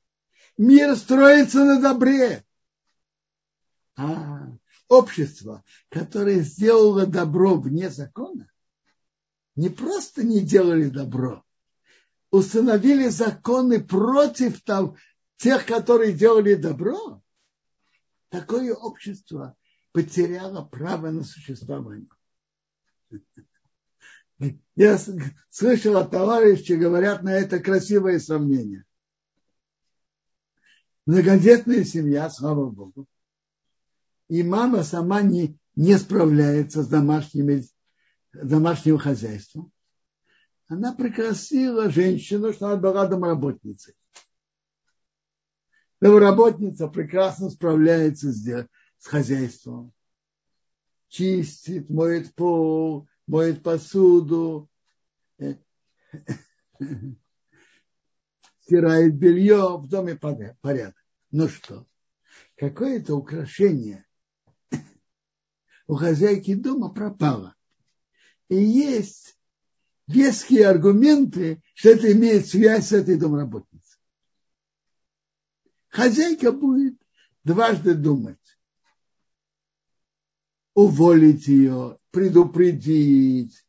Мир 0.57 0.95
строится 0.95 1.63
на 1.65 1.81
добре. 1.81 2.45
А 3.95 4.47
общество, 4.87 5.63
которое 5.89 6.41
сделало 6.41 7.07
добро 7.07 7.55
вне 7.55 7.89
закона, 7.89 8.51
не 9.55 9.69
просто 9.69 10.23
не 10.23 10.41
делали 10.41 10.89
добро, 10.89 11.43
установили 12.29 13.07
законы 13.07 13.83
против 13.83 14.61
того, 14.63 14.95
тех, 15.37 15.65
которые 15.65 16.13
делали 16.13 16.53
добро, 16.53 17.21
такое 18.31 18.73
общество 18.73 19.55
потеряло 19.91 20.63
право 20.63 21.11
на 21.11 21.23
существование. 21.23 22.07
Я 24.75 24.97
слышал 25.51 25.97
от 25.97 26.09
товарищей, 26.09 26.75
говорят 26.75 27.21
на 27.21 27.33
это 27.33 27.59
красивое 27.59 28.17
сравнение. 28.19 28.85
Многодетная 31.05 31.83
семья, 31.83 32.29
слава 32.29 32.69
Богу, 32.69 33.05
и 34.29 34.41
мама 34.43 34.83
сама 34.83 35.21
не, 35.21 35.57
не 35.75 35.97
справляется 35.97 36.83
с 36.83 36.87
домашними, 36.87 37.65
домашним 38.33 38.97
хозяйством. 38.97 39.71
Она 40.67 40.93
пригласила 40.93 41.89
женщину, 41.89 42.53
что 42.53 42.67
она 42.67 42.77
была 42.77 43.07
домработницей. 43.07 43.95
Домработница 46.01 46.87
прекрасно 46.87 47.51
справляется 47.51 48.31
с, 48.31 48.67
с 48.97 49.05
хозяйством. 49.05 49.93
Чистит, 51.09 51.91
моет 51.91 52.33
пол, 52.33 53.07
моет 53.27 53.61
посуду, 53.61 54.67
э, 55.37 55.57
стирает 58.61 59.15
белье, 59.15 59.77
в 59.77 59.87
доме 59.87 60.15
порядок. 60.15 60.95
Ну 61.29 61.47
что, 61.47 61.85
какое-то 62.55 63.15
украшение 63.15 64.03
у 65.87 65.93
хозяйки 65.93 66.55
дома 66.55 66.91
пропало. 66.91 67.55
И 68.49 68.55
есть 68.55 69.37
веские 70.07 70.67
аргументы, 70.67 71.61
что 71.75 71.89
это 71.89 72.11
имеет 72.11 72.47
связь 72.47 72.87
с 72.87 72.91
этой 72.91 73.17
домработницей 73.17 73.90
хозяйка 75.91 76.51
будет 76.51 76.99
дважды 77.43 77.93
думать. 77.93 78.37
Уволить 80.73 81.47
ее, 81.47 81.99
предупредить. 82.11 83.65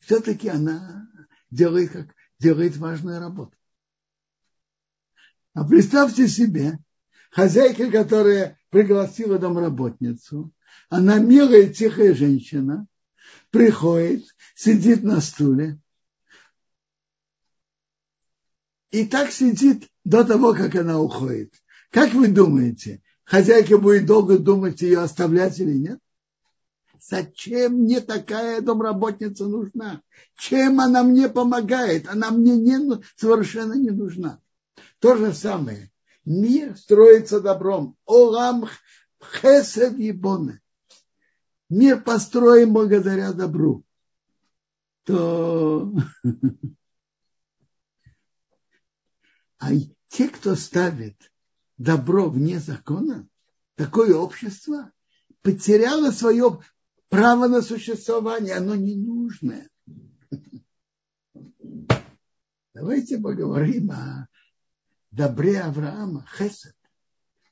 Все-таки 0.00 0.48
она 0.48 1.10
делает, 1.50 1.90
как, 1.90 2.14
делает 2.38 2.76
важную 2.76 3.18
работу. 3.18 3.56
А 5.54 5.66
представьте 5.66 6.28
себе, 6.28 6.78
хозяйка, 7.30 7.90
которая 7.90 8.58
пригласила 8.70 9.38
домработницу, 9.38 10.52
она 10.90 11.18
милая, 11.18 11.72
тихая 11.72 12.14
женщина, 12.14 12.86
приходит, 13.50 14.26
сидит 14.54 15.02
на 15.02 15.20
стуле, 15.20 15.80
и 18.90 19.06
так 19.06 19.30
сидит 19.32 19.88
до 20.08 20.24
того, 20.24 20.54
как 20.54 20.74
она 20.74 20.98
уходит. 20.98 21.52
Как 21.90 22.14
вы 22.14 22.28
думаете, 22.28 23.02
хозяйка 23.24 23.76
будет 23.76 24.06
долго 24.06 24.38
думать, 24.38 24.80
ее 24.80 25.00
оставлять 25.00 25.60
или 25.60 25.74
нет? 25.74 25.98
Зачем 26.98 27.74
мне 27.74 28.00
такая 28.00 28.62
домработница 28.62 29.46
нужна? 29.46 30.00
Чем 30.34 30.80
она 30.80 31.02
мне 31.02 31.28
помогает? 31.28 32.08
Она 32.08 32.30
мне 32.30 32.56
не, 32.56 33.02
совершенно 33.16 33.74
не 33.74 33.90
нужна. 33.90 34.40
То 34.98 35.14
же 35.14 35.34
самое. 35.34 35.92
Мир 36.24 36.74
строится 36.78 37.40
добром. 37.40 37.94
Олам 38.06 38.66
хесед 39.22 39.98
ебоны. 39.98 40.60
Мир 41.68 42.00
построен 42.02 42.72
благодаря 42.72 43.34
добру. 43.34 43.84
То 45.04 45.92
а 49.58 49.70
те, 50.08 50.28
кто 50.28 50.54
ставит 50.54 51.32
добро 51.76 52.28
вне 52.28 52.58
закона, 52.58 53.28
такое 53.74 54.14
общество 54.14 54.92
потеряло 55.42 56.10
свое 56.10 56.60
право 57.08 57.46
на 57.48 57.62
существование, 57.62 58.56
оно 58.56 58.74
ненужное. 58.74 59.70
Давайте 62.74 63.18
поговорим 63.18 63.90
о 63.90 64.28
добре 65.10 65.60
Авраама, 65.60 66.26
Хесед. 66.36 66.76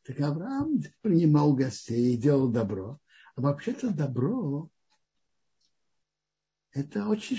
Так 0.05 0.21
Авраам 0.21 0.81
принимал 1.01 1.53
гостей 1.55 2.15
и 2.15 2.17
делал 2.17 2.49
добро. 2.49 3.01
А 3.35 3.41
вообще-то 3.41 3.91
добро– 3.91 4.71
это 6.73 7.09
очень 7.09 7.39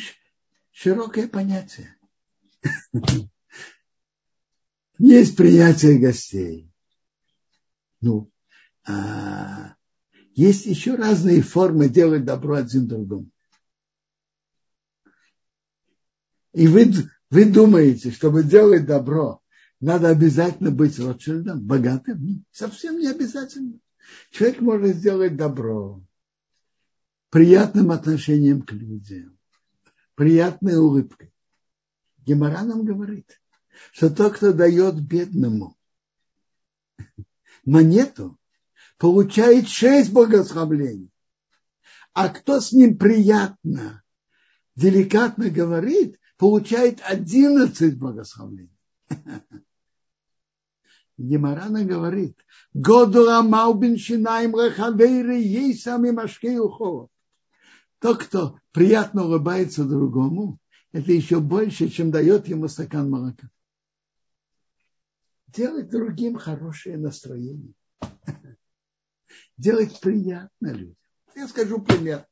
широкое 0.72 1.30
понятие. 1.30 1.96
Есть 5.00 5.36
принятие 5.36 6.00
гостей. 6.00 6.72
Ну, 8.02 8.32
а 8.86 9.76
есть 10.34 10.66
еще 10.66 10.96
разные 10.96 11.42
формы 11.42 11.90
делать 11.90 12.26
добро 12.26 12.56
один 12.56 12.88
другому. 12.88 13.30
И 16.54 16.68
вы, 16.68 16.92
вы 17.30 17.46
думаете, 17.46 18.12
чтобы 18.12 18.44
делать 18.44 18.86
добро, 18.86 19.42
надо 19.80 20.10
обязательно 20.10 20.72
быть 20.72 20.98
Ротшильдом, 20.98 21.62
богатым? 21.62 22.46
Совсем 22.52 22.98
не 23.00 23.08
обязательно. 23.08 23.80
Человек 24.32 24.62
может 24.62 24.96
сделать 24.96 25.36
добро 25.36 26.02
приятным 27.30 27.92
отношением 27.92 28.62
к 28.62 28.72
людям, 28.72 29.38
приятной 30.16 30.78
улыбкой. 30.78 31.34
Гемора 32.26 32.64
нам 32.64 32.86
говорит, 32.86 33.40
что 33.92 34.10
тот, 34.10 34.36
кто 34.36 34.54
дает 34.54 35.02
бедному 35.02 35.78
монету, 37.66 38.38
получает 38.98 39.68
шесть 39.68 40.12
благословлений. 40.12 41.12
А 42.14 42.30
кто 42.30 42.60
с 42.60 42.72
ним 42.72 42.98
приятно, 42.98 44.04
деликатно 44.76 45.50
говорит, 45.50 46.20
получает 46.38 47.02
одиннадцать 47.04 47.98
благословений. 47.98 48.72
Гемарана 51.18 51.84
говорит, 51.84 52.38
Году 52.74 53.28
амал 53.28 53.74
бен 53.74 53.98
шинаем 53.98 54.56
лехавейры 54.56 55.38
ей 55.38 55.76
сами 55.76 56.12
машкей 56.12 56.60
ухова. 56.60 57.10
Тот, 58.00 58.20
кто 58.24 58.60
приятно 58.72 59.26
улыбается 59.26 59.84
другому, 59.84 60.60
это 60.92 61.12
еще 61.12 61.40
больше, 61.40 61.90
чем 61.90 62.12
дает 62.12 62.48
ему 62.48 62.68
стакан 62.68 63.10
молока. 63.10 63.50
Делать 65.58 65.90
другим 65.90 66.36
хорошее 66.36 66.98
настроение. 66.98 67.74
Делать 69.58 70.00
приятно 70.00 70.68
людям. 70.68 70.96
Я 71.36 71.48
скажу 71.48 71.82
пример. 71.82 72.28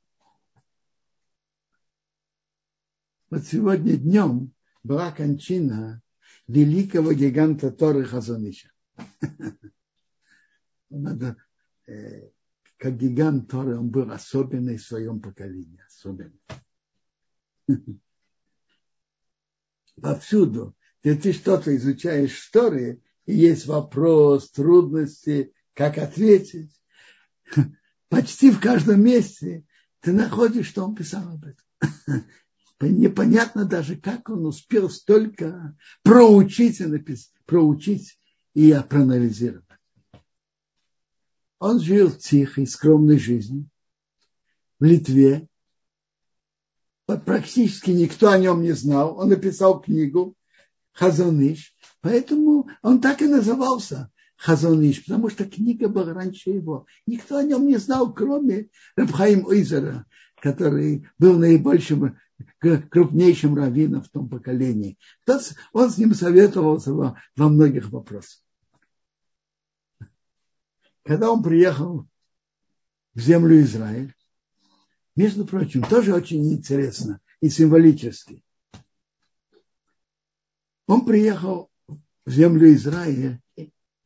Вот 3.31 3.43
сегодня 3.43 3.97
днем 3.97 4.53
была 4.83 5.11
кончина 5.11 6.03
великого 6.47 7.13
гиганта 7.13 7.71
Торы 7.71 8.05
Хазаныша. 8.05 8.69
Надо, 10.91 11.35
э, 11.87 12.29
как 12.77 12.95
гигант 12.95 13.49
Торы, 13.49 13.75
он 13.75 13.89
был 13.89 14.11
особенный 14.11 14.77
в 14.77 14.85
своем 14.85 15.19
поколении. 15.19 15.81
Особенный. 15.87 16.39
Повсюду, 19.99 20.75
где 21.01 21.15
ты 21.15 21.33
что-то 21.33 21.75
изучаешь 21.75 22.37
в 22.37 22.51
Торе, 22.51 23.01
есть 23.25 23.65
вопрос, 23.65 24.51
трудности, 24.51 25.53
как 25.73 25.97
ответить, 25.97 26.71
почти 28.09 28.51
в 28.51 28.59
каждом 28.59 29.03
месте 29.03 29.65
ты 30.01 30.13
находишь, 30.13 30.67
что 30.67 30.83
он 30.83 30.95
писал 30.95 31.27
об 31.27 31.45
этом. 31.45 32.25
Непонятно 32.81 33.65
даже, 33.65 33.95
как 33.95 34.29
он 34.29 34.45
успел 34.45 34.89
столько 34.89 35.75
проучить 36.03 36.79
и, 36.79 36.85
написать, 36.85 37.33
проучить 37.45 38.19
и 38.53 38.75
проанализировать. 38.87 39.65
Он 41.59 41.79
жил 41.79 42.11
тихой, 42.11 42.67
скромной 42.67 43.17
жизнью 43.17 43.69
в 44.79 44.83
Литве. 44.83 45.47
Практически 47.05 47.91
никто 47.91 48.29
о 48.29 48.37
нем 48.37 48.61
не 48.61 48.73
знал. 48.73 49.17
Он 49.17 49.29
написал 49.29 49.81
книгу 49.81 50.35
Хазаныш, 50.95 51.75
поэтому 52.01 52.69
он 52.81 53.01
так 53.01 53.21
и 53.21 53.27
назывался 53.27 54.09
Хазаныш, 54.37 55.03
потому 55.03 55.29
что 55.29 55.45
книга 55.45 55.89
была 55.89 56.13
раньше 56.13 56.51
его. 56.51 56.87
Никто 57.05 57.37
о 57.37 57.43
нем 57.43 57.67
не 57.67 57.77
знал, 57.77 58.13
кроме 58.13 58.69
Рабхаим 58.95 59.45
Ойзера, 59.45 60.05
который 60.41 61.07
был 61.19 61.37
наибольшим, 61.37 62.17
крупнейшим 62.59 63.55
раввином 63.55 64.03
в 64.03 64.09
том 64.09 64.29
поколении. 64.29 64.97
Он 65.73 65.89
с 65.91 65.97
ним 65.97 66.13
советовался 66.13 66.93
во, 66.93 67.19
во 67.35 67.49
многих 67.49 67.89
вопросах. 67.89 68.41
Когда 71.03 71.29
он 71.29 71.43
приехал 71.43 72.07
в 73.13 73.19
землю 73.19 73.61
Израиль, 73.61 74.13
между 75.15 75.45
прочим, 75.45 75.83
тоже 75.83 76.13
очень 76.13 76.53
интересно 76.53 77.19
и 77.41 77.49
символически. 77.49 78.44
Он 80.87 81.05
приехал 81.05 81.69
в 82.25 82.31
землю 82.31 82.73
Израиля 82.73 83.41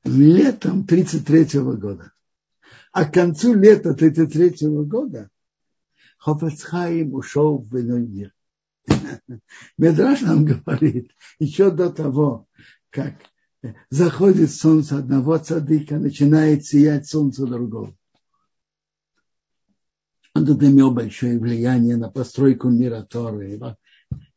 летом 0.04 0.86
33 0.86 1.60
года. 1.62 2.12
А 2.92 3.06
к 3.06 3.14
концу 3.14 3.54
лета 3.54 3.94
33 3.94 4.68
года 4.86 5.30
Хофецхайм 6.18 7.14
ушел 7.14 7.60
в 7.60 7.80
иной 7.80 8.08
мир. 8.08 8.34
Медраж 9.78 10.22
нам 10.22 10.46
говорит, 10.46 11.12
еще 11.38 11.72
до 11.72 11.92
того, 11.92 12.48
как 12.90 13.16
заходит 13.90 14.52
солнце 14.52 14.98
одного 14.98 15.38
цадыка, 15.38 15.98
начинает 15.98 16.66
сиять 16.66 17.08
солнце 17.08 17.46
другого. 17.46 17.96
Он 20.34 20.46
тут 20.46 20.64
имел 20.64 20.92
большое 20.92 21.40
влияние 21.40 21.98
на 21.98 22.10
постройку 22.10 22.70
мира 22.70 23.02
Торы, 23.04 23.60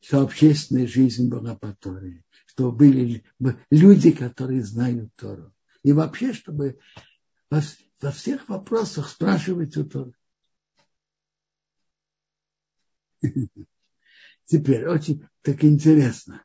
что 0.00 0.22
общественная 0.22 0.86
жизнь 0.86 1.28
была 1.28 1.54
по 1.54 1.74
Торе, 1.74 2.24
что 2.52 2.70
были 2.70 3.24
люди, 3.70 4.12
которые 4.12 4.62
знают 4.62 5.14
Тору. 5.16 5.52
И 5.82 5.92
вообще, 5.92 6.32
чтобы 6.32 6.78
во, 7.50 7.60
во 8.00 8.10
всех 8.10 8.48
вопросах 8.48 9.08
спрашивать 9.08 9.76
у 9.76 9.84
Торы. 9.84 10.12
Теперь 14.46 14.86
очень 14.86 15.26
так 15.42 15.64
интересно 15.64 16.44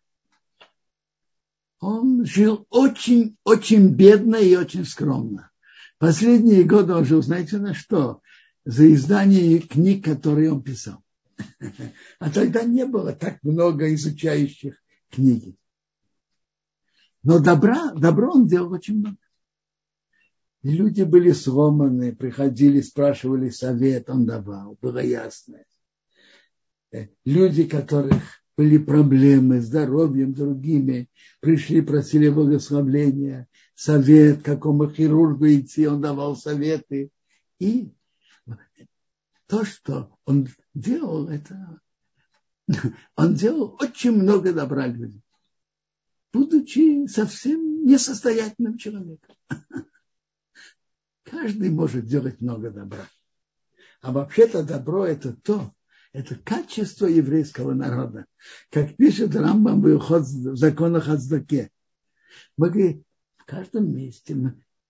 он 1.80 2.26
жил 2.26 2.66
очень-очень 2.70 3.89
бедно 3.89 4.38
и 4.38 4.55
очень 4.55 4.86
скромно. 4.86 5.51
Последние 5.99 6.64
годы 6.64 6.93
он 6.93 7.05
жил, 7.05 7.22
знаете, 7.22 7.58
на 7.58 7.74
что? 7.74 8.22
За 8.66 8.91
издание 8.91 9.60
книг, 9.60 10.05
которые 10.05 10.51
он 10.51 10.62
писал. 10.64 11.01
А 12.20 12.30
тогда 12.32 12.64
не 12.64 12.86
было 12.86 13.14
так 13.14 13.41
много 13.43 13.93
изучающих 13.93 14.76
книги. 15.10 15.55
Но 17.24 17.39
добра, 17.39 17.93
добро 17.93 18.32
он 18.32 18.47
делал 18.47 18.72
очень 18.72 18.99
много. 18.99 19.18
Люди 20.63 21.03
были 21.03 21.32
сломаны, 21.32 22.15
приходили, 22.15 22.82
спрашивали 22.82 23.49
совет, 23.49 24.09
он 24.09 24.26
давал, 24.26 24.78
было 24.82 24.99
ясно. 24.99 25.59
Э, 26.91 27.07
люди, 27.26 27.65
которых 27.65 28.22
были 28.57 28.78
проблемы, 28.78 29.61
здоровьем, 29.61 30.34
другими, 30.34 31.09
пришли, 31.39 31.82
просили 31.82 32.30
благословления, 32.30 33.47
совет, 33.76 34.41
какому 34.41 34.89
хирургу 34.89 35.47
идти, 35.47 35.88
он 35.88 36.01
давал 36.01 36.36
советы. 36.36 37.11
И 37.59 37.93
то, 39.45 39.63
что 39.63 40.18
он 40.26 40.47
делал, 40.74 41.30
это 41.30 41.80
он 43.15 43.36
делал 43.36 43.78
очень 43.80 44.11
много 44.11 44.53
добра 44.53 44.88
людям, 44.88 45.22
будучи 46.38 47.07
совсем 47.07 47.85
несостоятельным 47.85 48.77
человеком. 48.77 49.35
Каждый 51.23 51.71
может 51.71 52.05
делать 52.05 52.41
много 52.41 52.69
добра. 52.69 53.07
А 54.01 54.11
вообще-то 54.11 54.63
добро 54.63 55.05
это 55.05 55.33
то, 55.33 55.73
это 56.13 56.35
качество 56.35 57.07
еврейского 57.07 57.73
народа. 57.73 58.25
Как 58.69 58.95
пишет 58.95 59.35
Рамбам 59.35 59.81
в 59.81 60.55
законах 60.55 61.09
Аздоке. 61.09 61.71
Мы 62.55 63.03
в 63.38 63.45
каждом 63.45 63.95
месте 63.95 64.38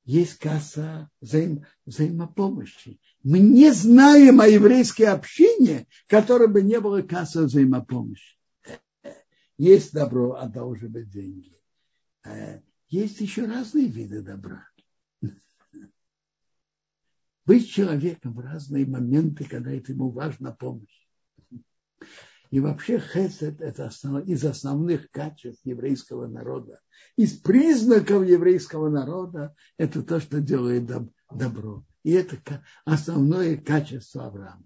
есть 0.03 0.37
касса 0.39 1.09
взаим, 1.21 1.65
взаимопомощи. 1.85 2.99
Мы 3.23 3.39
не 3.39 3.71
знаем 3.71 4.41
о 4.41 4.47
еврейской 4.47 5.03
общине, 5.03 5.87
которой 6.07 6.49
бы 6.49 6.61
не 6.61 6.79
было 6.79 7.01
кассы 7.01 7.43
взаимопомощи. 7.43 8.36
Есть 9.57 9.93
добро, 9.93 10.35
а 10.35 10.47
должны 10.47 10.87
быть 10.87 11.09
деньги. 11.09 11.59
Э, 12.23 12.61
есть 12.89 13.19
еще 13.19 13.45
разные 13.45 13.87
виды 13.87 14.21
добра. 14.21 14.67
Быть 17.45 17.69
человеком 17.69 18.33
в 18.33 18.39
разные 18.39 18.85
моменты, 18.85 19.45
когда 19.45 19.71
это 19.71 19.93
ему 19.93 20.09
важна 20.09 20.51
помощь. 20.51 21.07
И 22.49 22.59
вообще 22.59 22.99
хесед– 22.99 23.61
это 23.61 23.87
основ, 23.87 24.25
из 24.25 24.45
основных 24.45 25.09
качеств 25.11 25.65
еврейского 25.65 26.27
народа. 26.27 26.79
Из 27.15 27.37
признаков 27.37 28.25
еврейского 28.25 28.89
народа– 28.89 29.55
это 29.77 30.03
то, 30.03 30.19
что 30.19 30.39
делает 30.39 30.89
добро. 31.31 31.85
И 32.03 32.11
это 32.11 32.63
основное 32.85 33.57
качество 33.57 34.27
Авраама. 34.27 34.65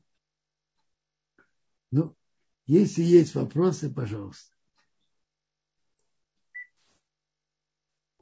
Ну, 1.91 2.15
если 2.67 3.01
есть 3.01 3.33
вопросы, 3.33 3.91
пожалуйста. 3.91 4.51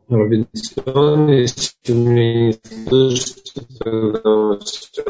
Робинсон, 0.09 1.29
если 1.29 1.93
меня 1.93 2.47
не 2.47 2.53
слышите, 2.53 3.61
тогда 3.83 4.59
все 4.59 5.03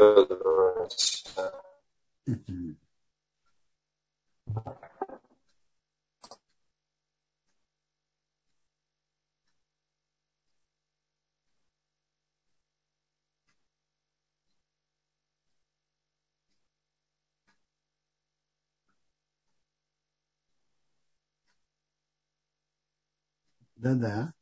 Да-да. 23.76 24.32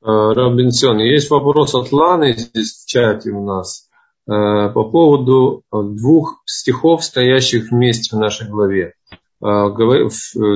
А, 0.00 0.34
Робинсон, 0.34 0.98
есть 0.98 1.30
вопрос 1.30 1.74
от 1.74 1.92
Ланы 1.92 2.34
здесь 2.34 2.84
в 2.84 2.86
чате 2.86 3.30
у 3.30 3.44
нас 3.44 3.88
а, 4.28 4.68
по 4.68 4.84
поводу 4.84 5.62
двух 5.72 6.42
стихов, 6.46 7.04
стоящих 7.04 7.70
вместе 7.70 8.14
в 8.14 8.18
нашей 8.18 8.48
главе. 8.48 8.94
В 9.40 10.10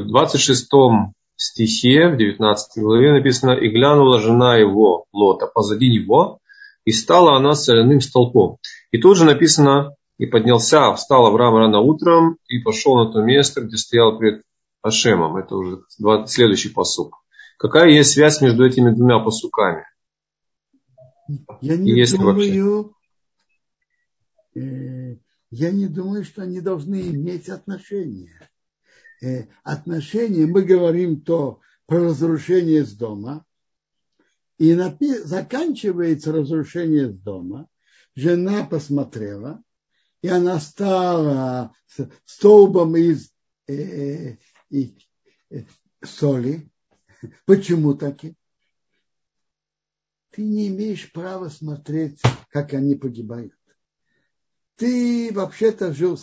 26 0.09 0.69
стихе, 1.37 2.09
в 2.09 2.17
19 2.17 2.83
главе 2.83 3.13
написано, 3.13 3.53
«И 3.53 3.69
глянула 3.69 4.21
жена 4.21 4.57
его, 4.57 5.05
Лота, 5.13 5.47
позади 5.47 5.89
него, 5.89 6.39
и 6.85 6.93
стала 6.93 7.37
она 7.37 7.55
соляным 7.55 8.01
столпом». 8.01 8.59
И 8.91 8.99
тут 8.99 9.17
же 9.17 9.25
написано, 9.25 9.95
«И 10.19 10.27
поднялся, 10.27 10.93
встал 10.95 11.27
Авраам 11.27 11.57
рано 11.57 11.81
утром, 11.81 12.37
и 12.49 12.59
пошел 12.59 12.97
на 12.97 13.13
то 13.13 13.21
место, 13.21 13.61
где 13.61 13.77
стоял 13.77 14.19
пред 14.19 14.43
Ашемом». 14.83 15.37
Это 15.37 15.57
уже 15.57 15.83
следующий 16.27 16.69
посук. 16.69 17.23
Какая 17.63 17.91
есть 17.91 18.15
связь 18.15 18.41
между 18.41 18.67
этими 18.67 18.91
двумя 18.91 19.21
посуками? 19.21 19.87
Я 21.61 21.77
не 21.77 21.93
Если 21.93 22.17
думаю, 22.17 22.97
э, 24.57 25.17
я 25.51 25.71
не 25.71 25.87
думаю, 25.87 26.25
что 26.25 26.43
они 26.43 26.61
должны 26.61 27.01
иметь 27.03 27.49
отношения. 27.49 28.51
Э, 29.23 29.45
отношения, 29.63 30.47
мы 30.47 30.63
говорим 30.63 31.21
то 31.21 31.61
про 31.87 32.07
разрушение 32.07 32.85
с 32.85 32.95
дома, 32.95 33.45
и 34.59 34.73
напи- 34.73 35.23
заканчивается 35.23 36.33
разрушение 36.33 37.11
с 37.11 37.17
дома, 37.17 37.69
жена 38.17 38.65
посмотрела, 38.65 39.63
и 40.21 40.27
она 40.27 40.59
стала 40.59 41.73
столбом 42.25 42.97
из 42.97 43.31
э, 43.69 44.35
э, 44.73 44.89
э, 45.51 45.65
соли, 46.03 46.69
Почему 47.47 47.95
таки? 47.95 48.37
Ты 50.31 50.43
не 50.43 50.69
имеешь 50.69 51.13
права 51.13 51.49
смотреть, 51.49 52.21
как 52.51 52.73
они 52.73 52.95
погибают. 52.95 53.55
Ты 54.77 55.31
вообще-то 55.33 55.93
жил, 55.93 56.19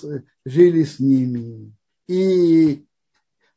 жили 0.46 0.84
с 0.84 1.00
ними. 1.00 1.74
И 2.08 2.88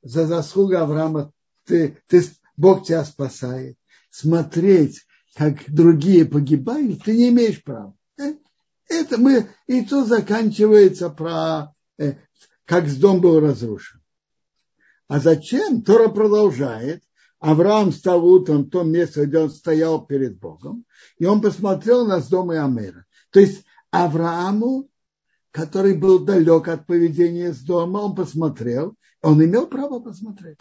за 0.03 0.26
заслугу 0.26 0.76
Авраама 0.76 1.32
ты, 1.64 1.99
ты, 2.07 2.22
Бог 2.57 2.84
тебя 2.84 3.05
спасает. 3.05 3.78
Смотреть, 4.11 5.07
как 5.34 5.70
другие 5.72 6.26
погибают, 6.26 7.05
ты 7.05 7.16
не 7.16 7.30
имеешь 7.30 7.64
права. 7.64 7.97
Э, 8.18 8.34
это 8.88 9.16
мы, 9.16 9.49
и 9.66 9.82
тут 9.86 10.09
заканчивается 10.09 11.09
про, 11.09 11.74
э, 11.99 12.16
как 12.66 12.93
дом 12.99 13.22
был 13.22 13.40
разрушен. 13.40 14.03
А 15.09 15.18
зачем? 15.18 15.82
Тора 15.82 16.09
продолжает. 16.09 17.03
Авраам 17.43 17.90
стал 17.90 18.24
утром 18.24 18.62
в 18.62 18.70
том 18.70 18.93
месте, 18.93 19.24
где 19.24 19.38
он 19.40 19.51
стоял 19.51 20.07
перед 20.07 20.38
Богом, 20.38 20.84
и 21.18 21.26
он 21.26 21.40
посмотрел 21.40 22.07
на 22.07 22.20
дом 22.20 22.51
Амера. 22.51 23.05
То 23.30 23.40
есть 23.40 23.64
Аврааму, 23.90 24.88
который 25.51 25.95
был 25.95 26.20
далек 26.20 26.68
от 26.68 26.86
поведения 26.86 27.53
с 27.53 27.59
дома, 27.59 27.99
он 27.99 28.14
посмотрел, 28.14 28.95
он 29.22 29.45
имел 29.45 29.66
право 29.66 29.99
посмотреть. 29.99 30.57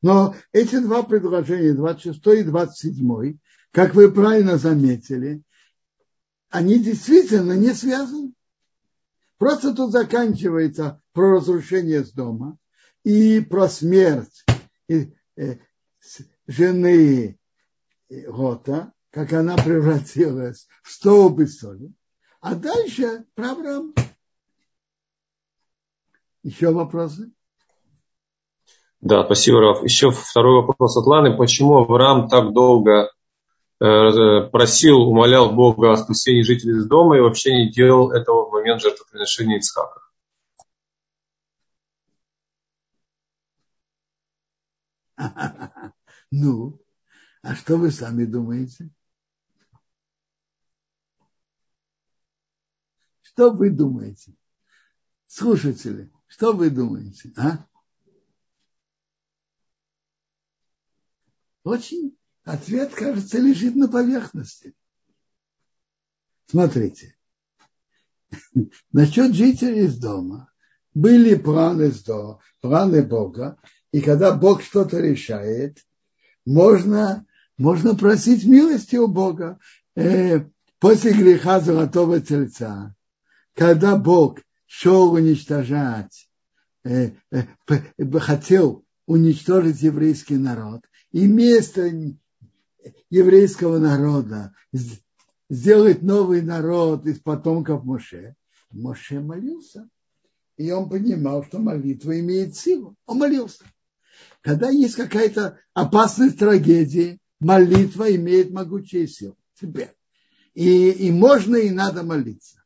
Но 0.00 0.34
эти 0.52 0.78
два 0.78 1.02
предложения, 1.02 1.74
26 1.74 2.26
и 2.26 2.42
27, 2.42 3.38
как 3.70 3.94
вы 3.94 4.10
правильно 4.10 4.56
заметили, 4.56 5.42
они 6.48 6.78
действительно 6.78 7.52
не 7.52 7.74
связаны. 7.74 8.32
Просто 9.36 9.74
тут 9.74 9.92
заканчивается 9.92 11.02
про 11.12 11.32
разрушение 11.32 12.02
с 12.02 12.12
дома 12.12 12.56
и 13.02 13.40
про 13.40 13.68
смерть 13.68 14.42
и 14.88 15.12
жены 16.46 17.38
Гота, 18.08 18.92
как 19.10 19.32
она 19.32 19.56
превратилась 19.64 20.66
в 20.82 20.90
столб 20.90 21.40
из 21.40 21.58
соли. 21.58 21.92
А 22.40 22.54
дальше 22.54 23.24
про 23.34 23.52
Авраама. 23.52 23.92
Еще 26.42 26.70
вопросы? 26.70 27.32
Да, 29.00 29.24
спасибо, 29.24 29.60
Раф. 29.60 29.82
Еще 29.82 30.10
второй 30.10 30.62
вопрос 30.62 30.96
от 30.96 31.06
Ланы. 31.06 31.36
Почему 31.36 31.78
Авраам 31.78 32.28
так 32.28 32.52
долго 32.52 33.10
э, 33.80 34.40
просил, 34.50 35.08
умолял 35.08 35.52
Бога 35.52 35.92
о 35.92 35.96
спасении 35.96 36.42
жителей 36.42 36.78
из 36.78 36.86
дома 36.86 37.16
и 37.16 37.20
вообще 37.20 37.52
не 37.52 37.70
делал 37.70 38.10
этого 38.10 38.46
в 38.46 38.52
момент 38.52 38.82
жертвоприношения 38.82 39.58
Ицхака? 39.58 40.00
Ну, 46.30 46.80
а 47.42 47.54
что 47.54 47.76
вы 47.76 47.90
сами 47.90 48.24
думаете? 48.24 48.90
Что 53.22 53.52
вы 53.52 53.70
думаете? 53.70 54.34
Слушатели, 55.26 56.10
что 56.26 56.52
вы 56.52 56.70
думаете? 56.70 57.32
А? 57.36 57.66
Очень 61.62 62.16
ответ, 62.44 62.94
кажется, 62.94 63.38
лежит 63.38 63.74
на 63.74 63.88
поверхности. 63.88 64.74
Смотрите. 66.46 67.16
Насчет 68.92 69.34
жителей 69.34 69.86
из 69.86 69.98
дома. 69.98 70.52
Были 70.92 71.34
планы, 71.34 71.92
планы 72.60 73.02
Бога, 73.02 73.60
и 73.94 74.00
когда 74.00 74.32
Бог 74.32 74.60
что-то 74.60 74.98
решает, 74.98 75.78
можно, 76.44 77.24
можно 77.56 77.94
просить 77.94 78.44
милости 78.44 78.96
у 78.96 79.06
Бога. 79.06 79.60
Э, 79.94 80.40
после 80.80 81.12
греха 81.12 81.60
золотого 81.60 82.20
тельца, 82.20 82.96
когда 83.54 83.96
Бог 83.96 84.40
шел 84.66 85.12
уничтожать, 85.12 86.28
э, 86.82 87.12
э, 87.30 87.44
хотел 88.18 88.84
уничтожить 89.06 89.80
еврейский 89.82 90.38
народ, 90.38 90.80
и 91.12 91.28
вместо 91.28 91.88
еврейского 93.10 93.78
народа 93.78 94.54
сделать 95.48 96.02
новый 96.02 96.42
народ 96.42 97.06
из 97.06 97.20
потомков 97.20 97.84
Моше, 97.84 98.34
Моше 98.72 99.20
молился. 99.20 99.88
И 100.56 100.72
он 100.72 100.88
понимал, 100.88 101.44
что 101.44 101.60
молитва 101.60 102.18
имеет 102.18 102.56
силу. 102.56 102.96
Он 103.06 103.18
молился. 103.18 103.64
Когда 104.44 104.68
есть 104.68 104.96
какая-то 104.96 105.58
опасность 105.72 106.38
трагедии, 106.38 107.18
молитва 107.40 108.14
имеет 108.14 108.50
могучие 108.50 109.08
силы. 109.08 109.36
Теперь. 109.58 109.96
И, 110.52 110.90
и 110.90 111.10
можно 111.10 111.56
и 111.56 111.70
надо 111.70 112.02
молиться. 112.02 112.62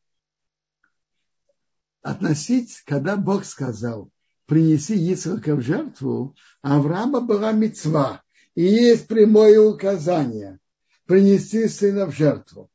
Относить, 2.02 2.82
когда 2.84 3.16
Бог 3.16 3.44
сказал, 3.44 4.10
принеси 4.46 5.12
Исаака 5.12 5.54
в 5.54 5.62
жертву, 5.62 6.34
Авраама 6.62 7.20
была 7.20 7.52
мецва. 7.52 8.24
И 8.56 8.64
есть 8.64 9.06
прямое 9.06 9.60
указание 9.60 10.58
принести 11.06 11.68
сына 11.68 12.06
в 12.06 12.12
жертву. 12.12 12.72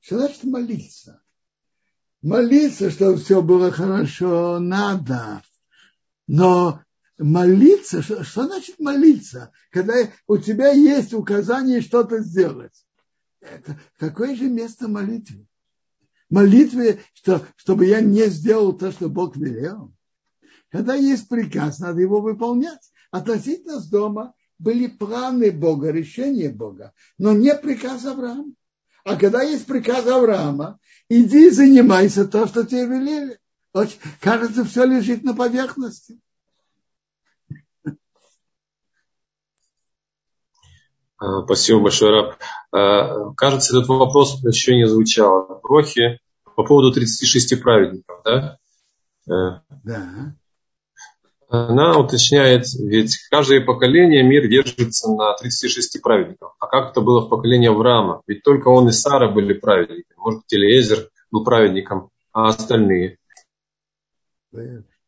Что 0.00 0.18
значит 0.18 0.42
молиться? 0.42 1.22
Молиться, 2.22 2.90
чтобы 2.90 3.18
все 3.18 3.40
было 3.40 3.70
хорошо, 3.70 4.58
надо. 4.58 5.42
Но 6.26 6.82
молиться, 7.20 8.02
что, 8.02 8.24
что 8.24 8.46
значит 8.46 8.78
молиться? 8.80 9.52
Когда 9.70 9.94
у 10.26 10.38
тебя 10.38 10.70
есть 10.70 11.12
указание 11.12 11.80
что-то 11.80 12.20
сделать. 12.20 12.84
Это, 13.40 13.78
какое 13.98 14.34
же 14.34 14.48
место 14.48 14.88
молитвы? 14.88 15.46
Молитве, 16.28 17.00
что, 17.12 17.46
чтобы 17.56 17.86
я 17.86 18.00
не 18.00 18.26
сделал 18.26 18.72
то, 18.72 18.90
что 18.92 19.08
Бог 19.08 19.36
велел. 19.36 19.92
Когда 20.70 20.94
есть 20.94 21.28
приказ, 21.28 21.78
надо 21.78 22.00
его 22.00 22.20
выполнять. 22.20 22.92
Относительно 23.10 23.80
с 23.80 23.88
дома 23.88 24.34
были 24.58 24.86
планы 24.86 25.50
Бога, 25.50 25.90
решения 25.90 26.48
Бога, 26.48 26.92
но 27.18 27.32
не 27.32 27.54
приказ 27.54 28.04
Авраама. 28.04 28.52
А 29.04 29.16
когда 29.16 29.42
есть 29.42 29.66
приказ 29.66 30.06
Авраама, 30.06 30.78
иди 31.08 31.50
занимайся 31.50 32.26
то, 32.26 32.46
что 32.46 32.64
тебе 32.64 32.86
велели. 32.86 33.38
Кажется, 34.20 34.64
все 34.64 34.84
лежит 34.84 35.24
на 35.24 35.34
поверхности. 35.34 36.20
Спасибо 41.44 41.80
большое, 41.80 42.12
Раб. 42.12 42.36
А, 42.72 43.32
кажется, 43.34 43.76
этот 43.76 43.88
вопрос 43.88 44.42
еще 44.42 44.76
не 44.76 44.86
звучал. 44.86 45.60
Брохи 45.62 46.18
по 46.56 46.64
поводу 46.64 46.92
36 46.92 47.60
праведников, 47.62 48.20
да? 48.24 48.58
Э, 49.28 49.60
да. 49.84 50.34
Она 51.48 51.98
уточняет, 51.98 52.66
ведь 52.78 53.16
каждое 53.28 53.60
поколение 53.60 54.22
мир 54.22 54.46
держится 54.48 55.10
на 55.10 55.34
36 55.36 56.00
праведников. 56.00 56.54
А 56.60 56.68
как 56.68 56.92
это 56.92 57.00
было 57.00 57.26
в 57.26 57.28
поколении 57.28 57.68
Авраама? 57.68 58.22
Ведь 58.28 58.44
только 58.44 58.68
он 58.68 58.88
и 58.88 58.92
Сара 58.92 59.28
были 59.28 59.54
праведниками. 59.54 60.16
Может 60.16 60.40
быть, 60.42 60.54
Элиезер 60.54 61.08
был 61.32 61.42
праведником, 61.42 62.10
а 62.32 62.48
остальные? 62.48 63.18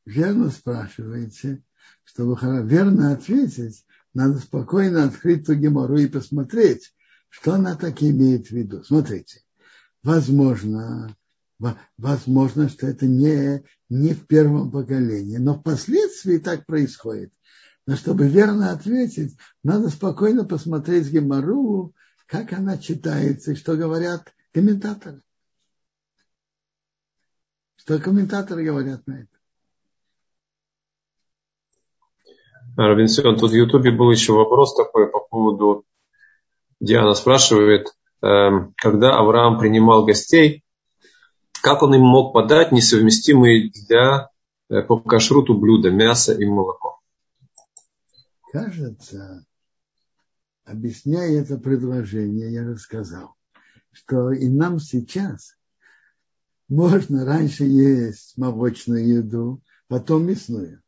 Верно 0.05 0.51
спрашиваете, 0.51 1.63
чтобы 2.03 2.37
верно 2.65 3.13
ответить, 3.13 3.85
надо 4.15 4.39
спокойно 4.39 5.05
открыть 5.05 5.47
ту 5.47 5.55
гемору 5.55 5.97
и 5.99 6.07
посмотреть, 6.07 6.95
что 7.29 7.55
она 7.55 7.77
так 7.77 8.03
имеет 8.03 8.49
в 8.49 8.53
виду. 8.53 8.85
Смотрите, 8.85 9.43
возможно, 10.03 11.17
возможно, 11.97 12.69
что 12.69 12.87
это 12.87 13.07
не, 13.07 13.65
не 13.89 14.15
в 14.15 14.27
первом 14.27 14.71
поколении, 14.71 15.39
но 15.39 15.59
впоследствии 15.59 16.39
так 16.39 16.67
происходит. 16.67 17.33
Но 17.87 17.97
чтобы 17.97 18.29
верно 18.29 18.71
ответить, 18.71 19.37
надо 19.65 19.89
спокойно 19.89 20.45
посмотреть 20.45 21.11
Гемору, 21.11 21.95
как 22.27 22.53
она 22.53 22.79
читается 22.79 23.53
и 23.53 23.57
что 23.57 23.77
говорят 23.77 24.33
комментаторы. 24.53 25.23
Что 27.77 27.99
комментаторы 27.99 28.65
говорят 28.65 29.07
на 29.07 29.23
это. 29.23 29.42
Робинсон, 32.77 33.37
тут 33.37 33.51
в 33.51 33.55
Ютубе 33.55 33.91
был 33.91 34.11
еще 34.11 34.33
вопрос 34.33 34.75
такой 34.75 35.11
по 35.11 35.21
поводу, 35.21 35.85
Диана 36.81 37.15
спрашивает, 37.15 37.95
эм, 38.23 38.75
когда 38.77 39.17
Авраам 39.17 39.59
принимал 39.59 40.05
гостей, 40.05 40.65
как 41.63 41.83
он 41.83 41.95
им 41.95 42.03
мог 42.03 42.33
подать 42.33 42.73
несовместимые 42.73 43.71
для 43.71 44.31
э, 44.69 44.83
по 44.83 44.99
кашруту 44.99 45.55
блюда, 45.55 45.91
мясо 45.91 46.35
и 46.35 46.45
молоко? 46.45 46.99
Кажется, 48.51 49.47
объясняя 50.65 51.41
это 51.41 51.57
предложение, 51.57 52.53
я 52.53 52.65
рассказал, 52.65 53.37
что 53.93 54.33
и 54.33 54.49
нам 54.49 54.81
сейчас 54.81 55.57
можно 56.69 57.25
раньше 57.25 57.63
есть 57.65 58.37
молочную 58.37 59.07
еду, 59.07 59.63
потом 59.87 60.27
мясную. 60.27 60.82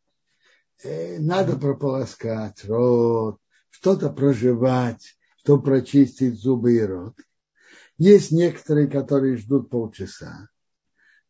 Э, 0.85 1.19
надо 1.19 1.57
прополоскать 1.57 2.65
рот, 2.67 3.41
что-то 3.71 4.11
проживать, 4.11 5.17
чтобы 5.39 5.65
прочистить 5.65 6.39
зубы 6.39 6.77
и 6.77 6.83
рот. 6.83 7.17
Есть 7.97 8.33
некоторые, 8.33 8.87
которые 8.89 9.39
ждут 9.39 9.71
полчаса, 9.71 10.51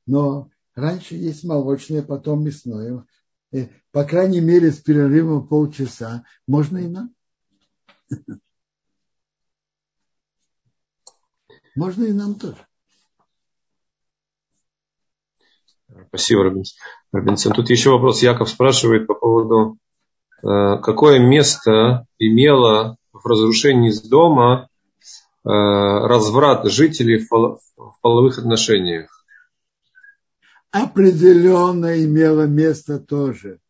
но 0.07 0.51
раньше 0.75 1.15
есть 1.15 1.45
молочное, 1.45 2.03
потом 2.03 2.43
мясное. 2.45 3.05
И, 3.53 3.71
по 3.93 4.05
крайней 4.05 4.41
мере, 4.41 4.73
с 4.73 4.81
перерывом 4.81 5.47
полчаса 5.47 6.25
можно 6.49 6.79
и 6.79 6.89
нам. 6.89 7.15
Можно 11.77 12.05
и 12.05 12.13
нам 12.13 12.37
тоже. 12.37 12.65
Спасибо, 16.09 16.45
Робинсон. 16.45 16.79
Тут 17.55 17.71
еще 17.71 17.91
вопрос. 17.91 18.23
Яков 18.23 18.49
спрашивает 18.51 19.07
по 19.07 19.15
поводу, 19.15 19.79
э, 20.43 20.79
какое 20.83 21.21
место 21.21 22.07
имело 22.19 22.97
в 23.13 23.25
разрушении 23.27 23.91
из 23.91 24.03
дома 24.03 24.69
э, 25.45 25.49
разврат 25.49 26.67
жителей 26.67 27.19
в 27.19 27.61
половых 28.01 28.39
отношениях? 28.39 29.25
Определенно 30.73 32.03
имело 32.05 32.49
место 32.49 32.99
тоже. 32.99 33.61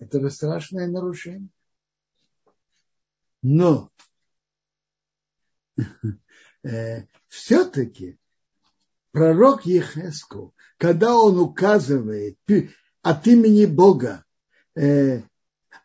Это 0.00 0.20
же 0.20 0.28
страшное 0.28 0.88
нарушение. 0.88 1.50
Но 3.42 3.90
э, 6.64 7.04
все-таки 7.28 8.18
пророк 9.14 9.64
Ехеску, 9.64 10.54
когда 10.76 11.16
он 11.16 11.38
указывает 11.38 12.36
от 13.00 13.26
имени 13.28 13.64
Бога 13.64 14.24
э, 14.74 15.22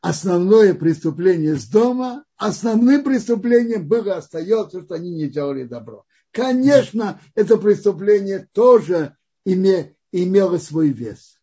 основное 0.01 0.73
преступление 0.73 1.55
с 1.55 1.67
дома, 1.67 2.25
основным 2.37 3.03
преступлением 3.03 3.87
было 3.87 4.15
остается, 4.15 4.81
что 4.81 4.95
они 4.95 5.11
не 5.11 5.27
делали 5.27 5.65
добро. 5.65 6.05
Конечно, 6.31 7.21
это 7.35 7.57
преступление 7.57 8.49
тоже 8.51 9.15
име, 9.45 9.95
имело 10.11 10.57
свой 10.57 10.89
вес. 10.89 11.37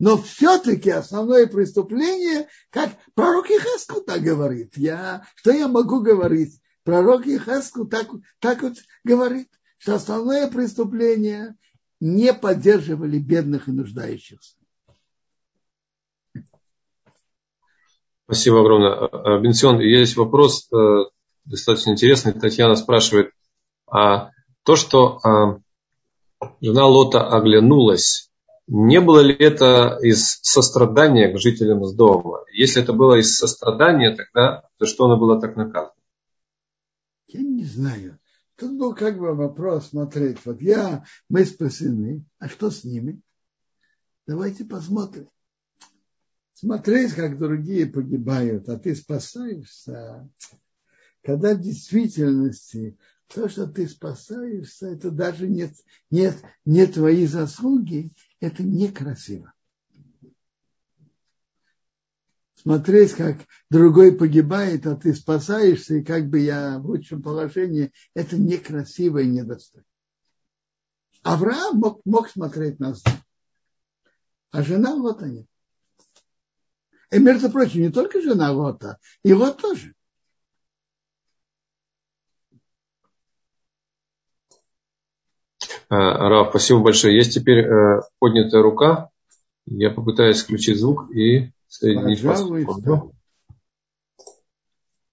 Но 0.00 0.16
все-таки 0.16 0.90
основное 0.90 1.46
преступление, 1.46 2.48
как 2.70 2.90
пророк 3.14 3.48
Ихаску 3.48 4.00
так 4.00 4.22
говорит, 4.22 4.76
я, 4.76 5.24
что 5.36 5.52
я 5.52 5.68
могу 5.68 6.00
говорить? 6.00 6.60
Пророк 6.82 7.28
Ихаску 7.28 7.84
так, 7.84 8.08
так 8.40 8.62
вот 8.62 8.74
говорит 9.04 9.48
что 9.82 9.96
основное 9.96 10.48
преступление 10.48 11.56
не 11.98 12.32
поддерживали 12.32 13.18
бедных 13.18 13.66
и 13.66 13.72
нуждающихся. 13.72 14.54
Спасибо 18.24 18.60
огромное. 18.60 19.40
Бенсион, 19.40 19.80
есть 19.80 20.16
вопрос 20.16 20.68
э, 20.72 21.06
достаточно 21.44 21.90
интересный. 21.90 22.32
Татьяна 22.32 22.76
спрашивает, 22.76 23.32
а 23.90 24.30
то, 24.62 24.76
что 24.76 25.18
а, 25.24 25.58
жена 26.60 26.86
Лота 26.86 27.26
оглянулась, 27.26 28.30
не 28.68 29.00
было 29.00 29.18
ли 29.18 29.34
это 29.34 29.98
из 30.00 30.38
сострадания 30.42 31.28
к 31.32 31.40
жителям 31.40 31.84
с 31.84 31.92
дома? 31.92 32.44
Если 32.52 32.80
это 32.80 32.92
было 32.92 33.16
из 33.16 33.36
сострадания, 33.36 34.14
тогда 34.14 34.62
за 34.78 34.86
что 34.86 35.06
она 35.06 35.16
была 35.16 35.40
так 35.40 35.56
наказана? 35.56 35.90
Я 37.26 37.40
не 37.40 37.64
знаю. 37.64 38.20
Тут 38.62 38.78
был 38.78 38.94
как 38.94 39.18
бы 39.18 39.34
вопрос 39.34 39.88
смотреть, 39.88 40.38
вот 40.46 40.62
я, 40.62 41.04
мы 41.28 41.44
спасены, 41.44 42.24
а 42.38 42.48
что 42.48 42.70
с 42.70 42.84
ними? 42.84 43.20
Давайте 44.24 44.64
посмотрим. 44.64 45.28
Смотреть, 46.54 47.12
как 47.14 47.40
другие 47.40 47.86
погибают, 47.86 48.68
а 48.68 48.78
ты 48.78 48.94
спасаешься. 48.94 50.30
Когда 51.24 51.56
в 51.56 51.60
действительности 51.60 52.96
то, 53.26 53.48
что 53.48 53.66
ты 53.66 53.88
спасаешься, 53.88 54.86
это 54.86 55.10
даже 55.10 55.48
нет, 55.48 55.72
нет, 56.12 56.36
не 56.64 56.86
твои 56.86 57.26
заслуги, 57.26 58.12
это 58.38 58.62
некрасиво 58.62 59.52
смотреть, 62.62 63.12
как 63.12 63.36
другой 63.70 64.16
погибает, 64.16 64.86
а 64.86 64.96
ты 64.96 65.14
спасаешься, 65.14 65.96
и 65.96 66.04
как 66.04 66.28
бы 66.28 66.38
я 66.38 66.78
в 66.78 66.86
лучшем 66.86 67.22
положении, 67.22 67.92
это 68.14 68.36
некрасиво 68.36 69.18
и 69.18 69.26
недостойно. 69.26 69.86
Авраам 71.22 71.76
мог, 71.76 72.00
мог 72.04 72.28
смотреть 72.28 72.80
на 72.80 72.94
все. 72.94 73.10
А 74.50 74.62
жена 74.62 74.94
Лота 74.94 75.26
нет. 75.26 75.46
И, 77.10 77.18
между 77.18 77.50
прочим, 77.50 77.80
не 77.80 77.90
только 77.90 78.20
жена 78.20 78.52
Лота, 78.52 78.98
и 79.22 79.32
Лот 79.32 79.60
тоже. 79.60 79.94
А, 85.88 86.28
Раф, 86.28 86.50
спасибо 86.50 86.80
большое. 86.80 87.16
Есть 87.16 87.34
теперь 87.34 87.66
э, 87.66 88.00
поднятая 88.18 88.62
рука. 88.62 89.10
Я 89.66 89.90
попытаюсь 89.90 90.42
включить 90.42 90.78
звук 90.78 91.14
и 91.14 91.52
соединить 91.72 92.22
вас. 92.22 92.44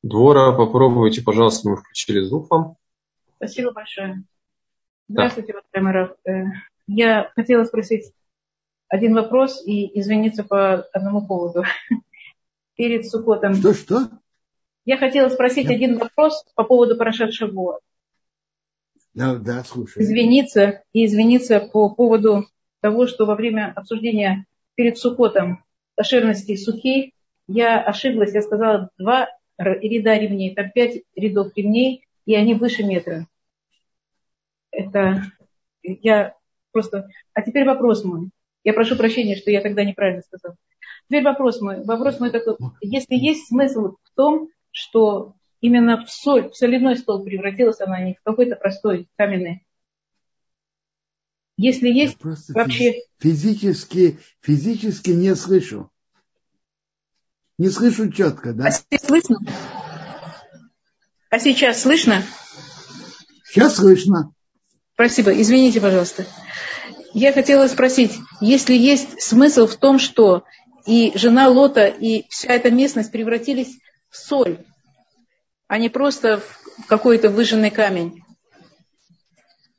Двора, 0.01 0.53
попробуйте, 0.53 1.21
пожалуйста, 1.21 1.69
мы 1.69 1.77
включили 1.77 2.21
звук 2.21 2.49
вам. 2.49 2.75
Спасибо 3.35 3.71
большое. 3.71 4.23
Здравствуйте, 5.07 5.53
Раф. 5.73 6.15
Э, 6.25 6.43
я 6.87 7.31
хотела 7.35 7.63
спросить 7.63 8.11
один 8.87 9.13
вопрос 9.15 9.61
и 9.65 9.99
извиниться 9.99 10.43
по 10.43 10.81
одному 10.93 11.25
поводу. 11.25 11.63
Перед 12.75 13.09
Сукотом. 13.09 13.55
Что, 13.55 13.73
что? 13.73 14.09
Я 14.85 14.97
хотела 14.97 15.29
спросить 15.29 15.69
Я... 15.69 15.75
один 15.75 15.97
вопрос 15.97 16.45
по 16.55 16.63
поводу 16.63 16.95
прошедшего. 16.95 17.79
Да, 19.13 19.35
да, 19.35 19.63
слушай. 19.63 20.01
Извиниться 20.01 20.83
и 20.93 21.05
извиниться 21.05 21.59
по 21.59 21.89
поводу 21.89 22.47
того, 22.79 23.07
что 23.07 23.25
во 23.25 23.35
время 23.35 23.73
обсуждения 23.75 24.45
перед 24.75 24.97
Сукотом 24.97 25.63
кошерности 25.99 26.55
сухие, 26.55 27.11
я 27.47 27.81
ошиблась, 27.81 28.33
я 28.33 28.41
сказала 28.41 28.89
два 28.97 29.27
ряда 29.57 30.17
ремней, 30.17 30.55
там 30.55 30.71
пять 30.71 31.01
рядов 31.13 31.51
ремней, 31.57 32.05
и 32.25 32.35
они 32.35 32.53
выше 32.53 32.83
метра. 32.85 33.27
Это 34.71 35.23
я 35.83 36.35
просто... 36.71 37.09
А 37.33 37.41
теперь 37.41 37.65
вопрос 37.65 38.05
мой. 38.05 38.29
Я 38.63 38.71
прошу 38.71 38.95
прощения, 38.95 39.35
что 39.35 39.51
я 39.51 39.59
тогда 39.59 39.83
неправильно 39.83 40.21
сказала. 40.21 40.55
Теперь 41.09 41.23
вопрос 41.23 41.59
мой. 41.59 41.83
Вопрос 41.83 42.21
мой 42.21 42.31
такой. 42.31 42.55
Если 42.79 43.15
есть 43.15 43.49
смысл 43.49 43.95
в 44.01 44.15
том, 44.15 44.47
что 44.71 45.33
именно 45.59 46.05
в 46.05 46.09
соль, 46.09 46.49
в 46.49 46.55
соляной 46.55 46.95
стол 46.95 47.25
превратилась 47.25 47.81
она, 47.81 47.97
а 47.97 48.03
не 48.03 48.13
в 48.13 48.23
какой-то 48.23 48.55
простой 48.55 49.09
каменный. 49.17 49.65
Если 51.61 51.89
есть 51.89 52.13
Я 52.13 52.19
просто 52.19 52.53
вообще... 52.53 53.01
Физически, 53.19 54.17
физически 54.39 55.09
не 55.09 55.35
слышу. 55.35 55.91
Не 57.57 57.69
слышу 57.69 58.09
четко, 58.09 58.53
да? 58.53 58.67
А 58.67 58.71
сейчас 58.71 59.05
слышно? 59.05 59.39
А 61.29 61.37
сейчас 61.37 61.81
слышно? 61.81 62.23
Сейчас 63.43 63.75
слышно. 63.75 64.31
Спасибо. 64.93 65.33
Извините, 65.33 65.81
пожалуйста. 65.81 66.25
Я 67.13 67.33
хотела 67.33 67.67
спросить, 67.67 68.13
если 68.39 68.73
есть 68.73 69.21
смысл 69.21 69.67
в 69.67 69.75
том, 69.75 69.99
что 69.99 70.45
и 70.85 71.11
жена 71.15 71.49
Лота, 71.49 71.87
и 71.87 72.25
вся 72.29 72.53
эта 72.53 72.71
местность 72.71 73.11
превратились 73.11 73.81
в 74.09 74.15
соль, 74.15 74.65
а 75.67 75.77
не 75.77 75.89
просто 75.89 76.37
в 76.37 76.85
какой-то 76.87 77.29
выжженный 77.29 77.69
камень. 77.69 78.23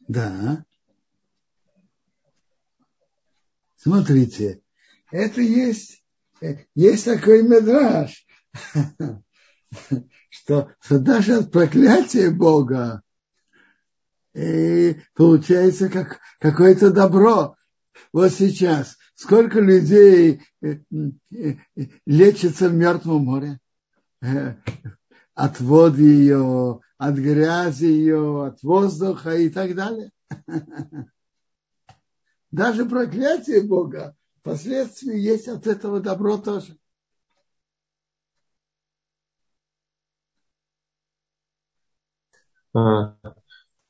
Да. 0.08 0.62
Смотрите, 3.82 4.60
это 5.10 5.40
есть, 5.40 6.04
есть 6.74 7.04
такой 7.06 7.42
медраж, 7.42 8.26
что, 10.28 10.70
что 10.80 10.98
даже 10.98 11.36
от 11.36 11.50
проклятия 11.50 12.28
Бога 12.28 13.00
и 14.34 14.96
получается 15.14 15.88
как 15.88 16.20
какое-то 16.40 16.90
добро. 16.90 17.56
Вот 18.12 18.32
сейчас 18.32 18.98
сколько 19.14 19.60
людей 19.60 20.42
э, 20.60 20.76
э, 21.34 21.54
лечится 22.04 22.68
в 22.68 22.74
Мертвом 22.74 23.24
море 23.24 23.60
э, 24.20 24.56
от 25.34 25.58
воды 25.58 26.02
ее, 26.02 26.80
от 26.98 27.14
грязи 27.14 27.86
ее, 27.86 28.46
от 28.48 28.62
воздуха 28.62 29.36
и 29.36 29.48
так 29.48 29.74
далее. 29.74 30.10
Даже 32.50 32.84
проклятие 32.84 33.62
Бога, 33.62 34.16
последствия 34.42 35.18
есть 35.20 35.48
от 35.48 35.66
этого 35.66 36.00
добро 36.00 36.38
тоже. 36.38 36.76
А, 42.72 43.16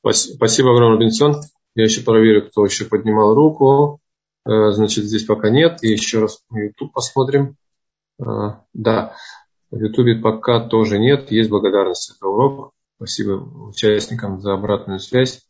Спасибо 0.03 0.73
огромное, 0.73 0.99
Бенсон. 0.99 1.41
Я 1.75 1.83
еще 1.83 2.01
проверю, 2.01 2.49
кто 2.49 2.65
еще 2.65 2.85
поднимал 2.85 3.35
руку. 3.35 3.99
Э, 4.45 4.71
значит, 4.71 5.05
здесь 5.05 5.25
пока 5.25 5.49
нет. 5.49 5.83
И 5.83 5.89
еще 5.89 6.19
раз 6.19 6.41
на 6.49 6.59
YouTube 6.59 6.91
посмотрим. 6.91 7.55
Э, 8.19 8.55
да, 8.73 9.15
в 9.69 9.79
YouTube 9.79 10.21
пока 10.23 10.59
тоже 10.67 10.97
нет. 10.97 11.31
Есть 11.31 11.51
благодарность 11.51 12.17
за 12.19 12.27
урок. 12.27 12.73
Спасибо 12.97 13.33
участникам 13.67 14.41
за 14.41 14.53
обратную 14.53 14.99
связь. 14.99 15.47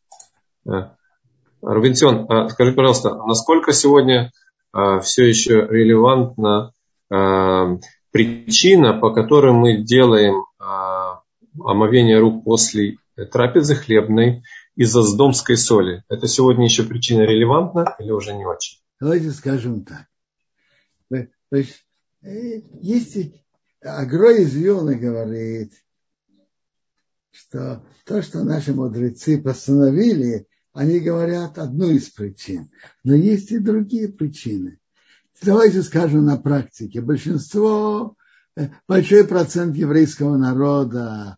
Э, 1.62 1.66
Рубинсион, 1.66 2.28
скажи, 2.50 2.74
пожалуйста, 2.74 3.16
насколько 3.26 3.74
сегодня 3.74 4.32
все 5.02 5.28
еще 5.28 5.68
релевантна 5.70 6.72
причина, 7.10 8.94
по 8.94 9.12
которой 9.14 9.52
мы 9.52 9.84
делаем 9.84 10.46
омовение 11.60 12.20
рук 12.20 12.46
после 12.46 12.96
трапезы 13.34 13.76
хлебной 13.76 14.44
из-за 14.76 15.04
сдомской 15.04 15.58
соли. 15.58 16.04
Это 16.10 16.28
сегодня 16.28 16.66
еще 16.66 16.84
причина 16.84 17.22
релевантна 17.22 17.96
или 18.00 18.12
уже 18.12 18.34
не 18.34 18.46
очень? 18.46 18.80
Давайте 19.00 19.32
скажем 19.32 19.84
так. 19.84 20.08
То 21.10 21.58
есть, 21.58 21.86
э, 22.22 22.62
есть 22.82 23.18
Агро 23.82 24.32
из 24.38 24.56
Виона 24.56 24.96
говорит, 24.96 25.74
что 27.32 27.84
то, 28.06 28.22
что 28.22 28.44
наши 28.44 28.74
мудрецы 28.74 29.42
постановили, 29.42 30.48
они 30.74 31.00
говорят 31.00 31.58
одну 31.58 31.90
из 31.90 32.10
причин. 32.10 32.72
Но 33.04 33.16
есть 33.16 33.52
и 33.52 33.60
другие 33.60 34.08
причины. 34.10 34.80
Давайте 35.42 35.82
скажем 35.82 36.26
на 36.26 36.38
практике. 36.38 37.02
Большинство, 37.02 38.16
э, 38.56 38.70
большой 38.88 39.28
процент 39.28 39.76
еврейского 39.76 40.38
народа 40.38 41.38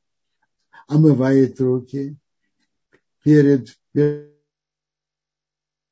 омывает 0.87 1.59
руки 1.61 2.17
перед, 3.23 3.69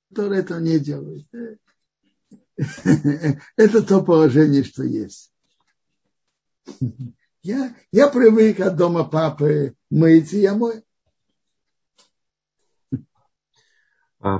который 0.09 0.39
этого 0.39 0.59
не 0.59 0.77
делает. 0.77 1.25
Это 3.55 3.81
то 3.81 4.03
положение, 4.03 4.63
что 4.63 4.83
есть. 4.83 5.31
Я, 7.43 7.75
я 7.91 8.07
привык 8.07 8.59
от 8.59 8.75
дома 8.75 9.03
папы 9.03 9.75
мыть, 9.89 10.31
и 10.33 10.41
я 10.41 10.53
мой. 10.53 10.83
А, 12.91 12.97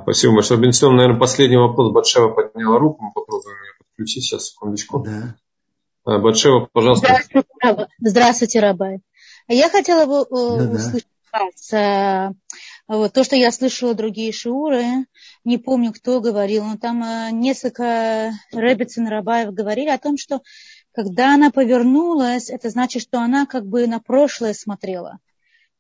спасибо 0.04 0.36
большое. 0.36 0.60
Бенсон, 0.60 0.96
наверное, 0.96 1.20
последний 1.20 1.58
вопрос. 1.58 1.92
Батшева 1.92 2.30
подняла 2.30 2.78
руку. 2.78 3.04
Мы 3.04 3.12
попробуем 3.12 3.58
ее 3.58 3.74
подключить 3.80 4.24
сейчас, 4.24 4.48
секундочку. 4.48 5.00
Да. 5.00 5.36
А, 6.06 6.20
Батшева, 6.20 6.68
пожалуйста. 6.72 7.08
Здравствуйте, 7.08 7.88
Здравствуйте 8.00 8.60
Рабай. 8.60 9.00
Я 9.48 9.70
хотела 9.70 10.06
бы 10.06 10.26
да, 10.30 10.72
услышать 10.72 11.08
да. 11.32 11.40
вас. 11.40 11.74
Э, 11.74 12.32
вот, 12.88 13.14
то, 13.14 13.24
что 13.24 13.36
я 13.36 13.52
слышала 13.52 13.94
другие 13.94 14.32
шиуры, 14.32 15.06
не 15.44 15.58
помню, 15.58 15.94
кто 15.94 16.22
говорил, 16.22 16.64
но 16.66 16.78
там 16.78 17.04
э, 17.04 17.30
несколько 17.32 18.32
Рэббитсон 18.52 19.08
Рабаев 19.08 19.54
говорили 19.54 19.90
о 19.90 19.98
том, 19.98 20.18
что 20.18 20.42
когда 20.94 21.36
она 21.36 21.52
повернулась, 21.52 22.50
это 22.50 22.70
значит, 22.70 23.02
что 23.02 23.20
она 23.20 23.46
как 23.46 23.66
бы 23.66 23.88
на 23.88 24.00
прошлое 24.00 24.54
смотрела. 24.54 25.20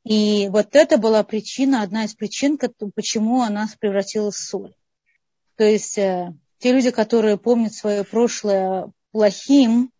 И 0.03 0.49
вот 0.49 0.75
это 0.75 0.97
была 0.97 1.23
причина, 1.23 1.83
одна 1.83 2.05
из 2.05 2.15
причин, 2.15 2.57
почему 2.95 3.41
она 3.41 3.67
превратилась 3.79 4.35
в 4.35 4.47
соль. 4.47 4.73
То 5.57 5.63
есть 5.63 5.97
э, 5.97 6.33
те 6.57 6.73
люди, 6.73 6.91
которые 6.91 7.37
помнят 7.37 7.73
свое 7.73 8.03
прошлое 8.03 8.91
плохим 9.11 9.91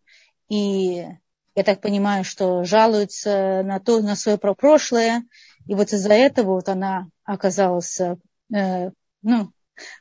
и 0.48 1.06
я 1.54 1.64
так 1.64 1.80
понимаю, 1.80 2.24
что 2.24 2.64
жалуются 2.64 3.62
на 3.64 3.78
то, 3.78 4.00
на 4.00 4.16
свое 4.16 4.38
прошлое, 4.38 5.24
и 5.66 5.74
вот 5.74 5.92
из-за 5.92 6.12
этого 6.12 6.54
вот 6.54 6.68
она 6.68 7.08
оказалась, 7.24 8.00
э, 8.00 8.90
ну, 9.22 9.52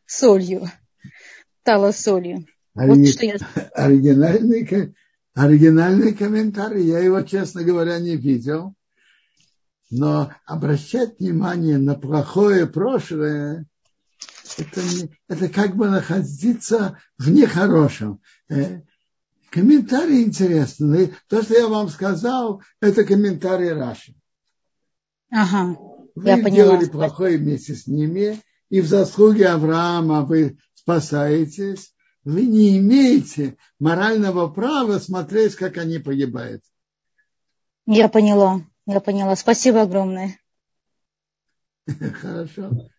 солью, 0.06 0.70
стала 1.62 1.92
солью. 1.92 2.46
Ори... 2.76 2.90
Вот 2.90 3.08
что 3.08 3.26
я... 3.26 3.36
оригинальный, 3.74 4.94
оригинальный 5.34 6.14
комментарий, 6.14 6.86
я 6.86 7.00
его, 7.00 7.22
честно 7.22 7.64
говоря, 7.64 8.00
не 8.00 8.16
видел, 8.16 8.74
но 9.92 10.32
обращать 10.46 11.20
внимание 11.20 11.78
на 11.78 11.96
плохое 11.96 12.66
прошлое, 12.66 13.68
это, 14.58 14.82
не, 14.82 15.18
это 15.28 15.50
как 15.50 15.76
бы 15.76 15.90
находиться 15.90 16.98
в 17.18 17.30
нехорошем. 17.30 18.22
Э, 18.50 18.82
Комментарий 19.52 20.24
интересный. 20.24 21.14
То, 21.28 21.44
что 21.44 21.56
я 21.56 21.68
вам 21.68 21.90
сказал, 21.90 22.62
это 22.80 23.04
комментарий 23.04 23.74
Раши. 23.74 24.16
Ага, 25.30 25.78
вы 26.16 26.30
я 26.30 26.42
делали 26.50 26.86
поняла. 26.86 26.92
плохое 26.92 27.38
вместе 27.38 27.76
с 27.76 27.86
ними, 27.86 28.40
и 28.70 28.80
в 28.80 28.88
заслуге 28.88 29.50
Авраама 29.50 30.24
вы 30.24 30.58
спасаетесь. 30.74 31.94
Вы 32.24 32.46
не 32.46 32.78
имеете 32.78 33.58
морального 33.78 34.48
права 34.48 35.00
смотреть, 35.00 35.56
как 35.56 35.78
они 35.78 36.00
погибают. 36.00 36.64
Я 37.86 38.08
поняла, 38.08 38.62
я 38.86 39.00
поняла. 39.00 39.36
Спасибо 39.36 39.82
огромное. 39.82 40.38
Хорошо. 42.22 42.92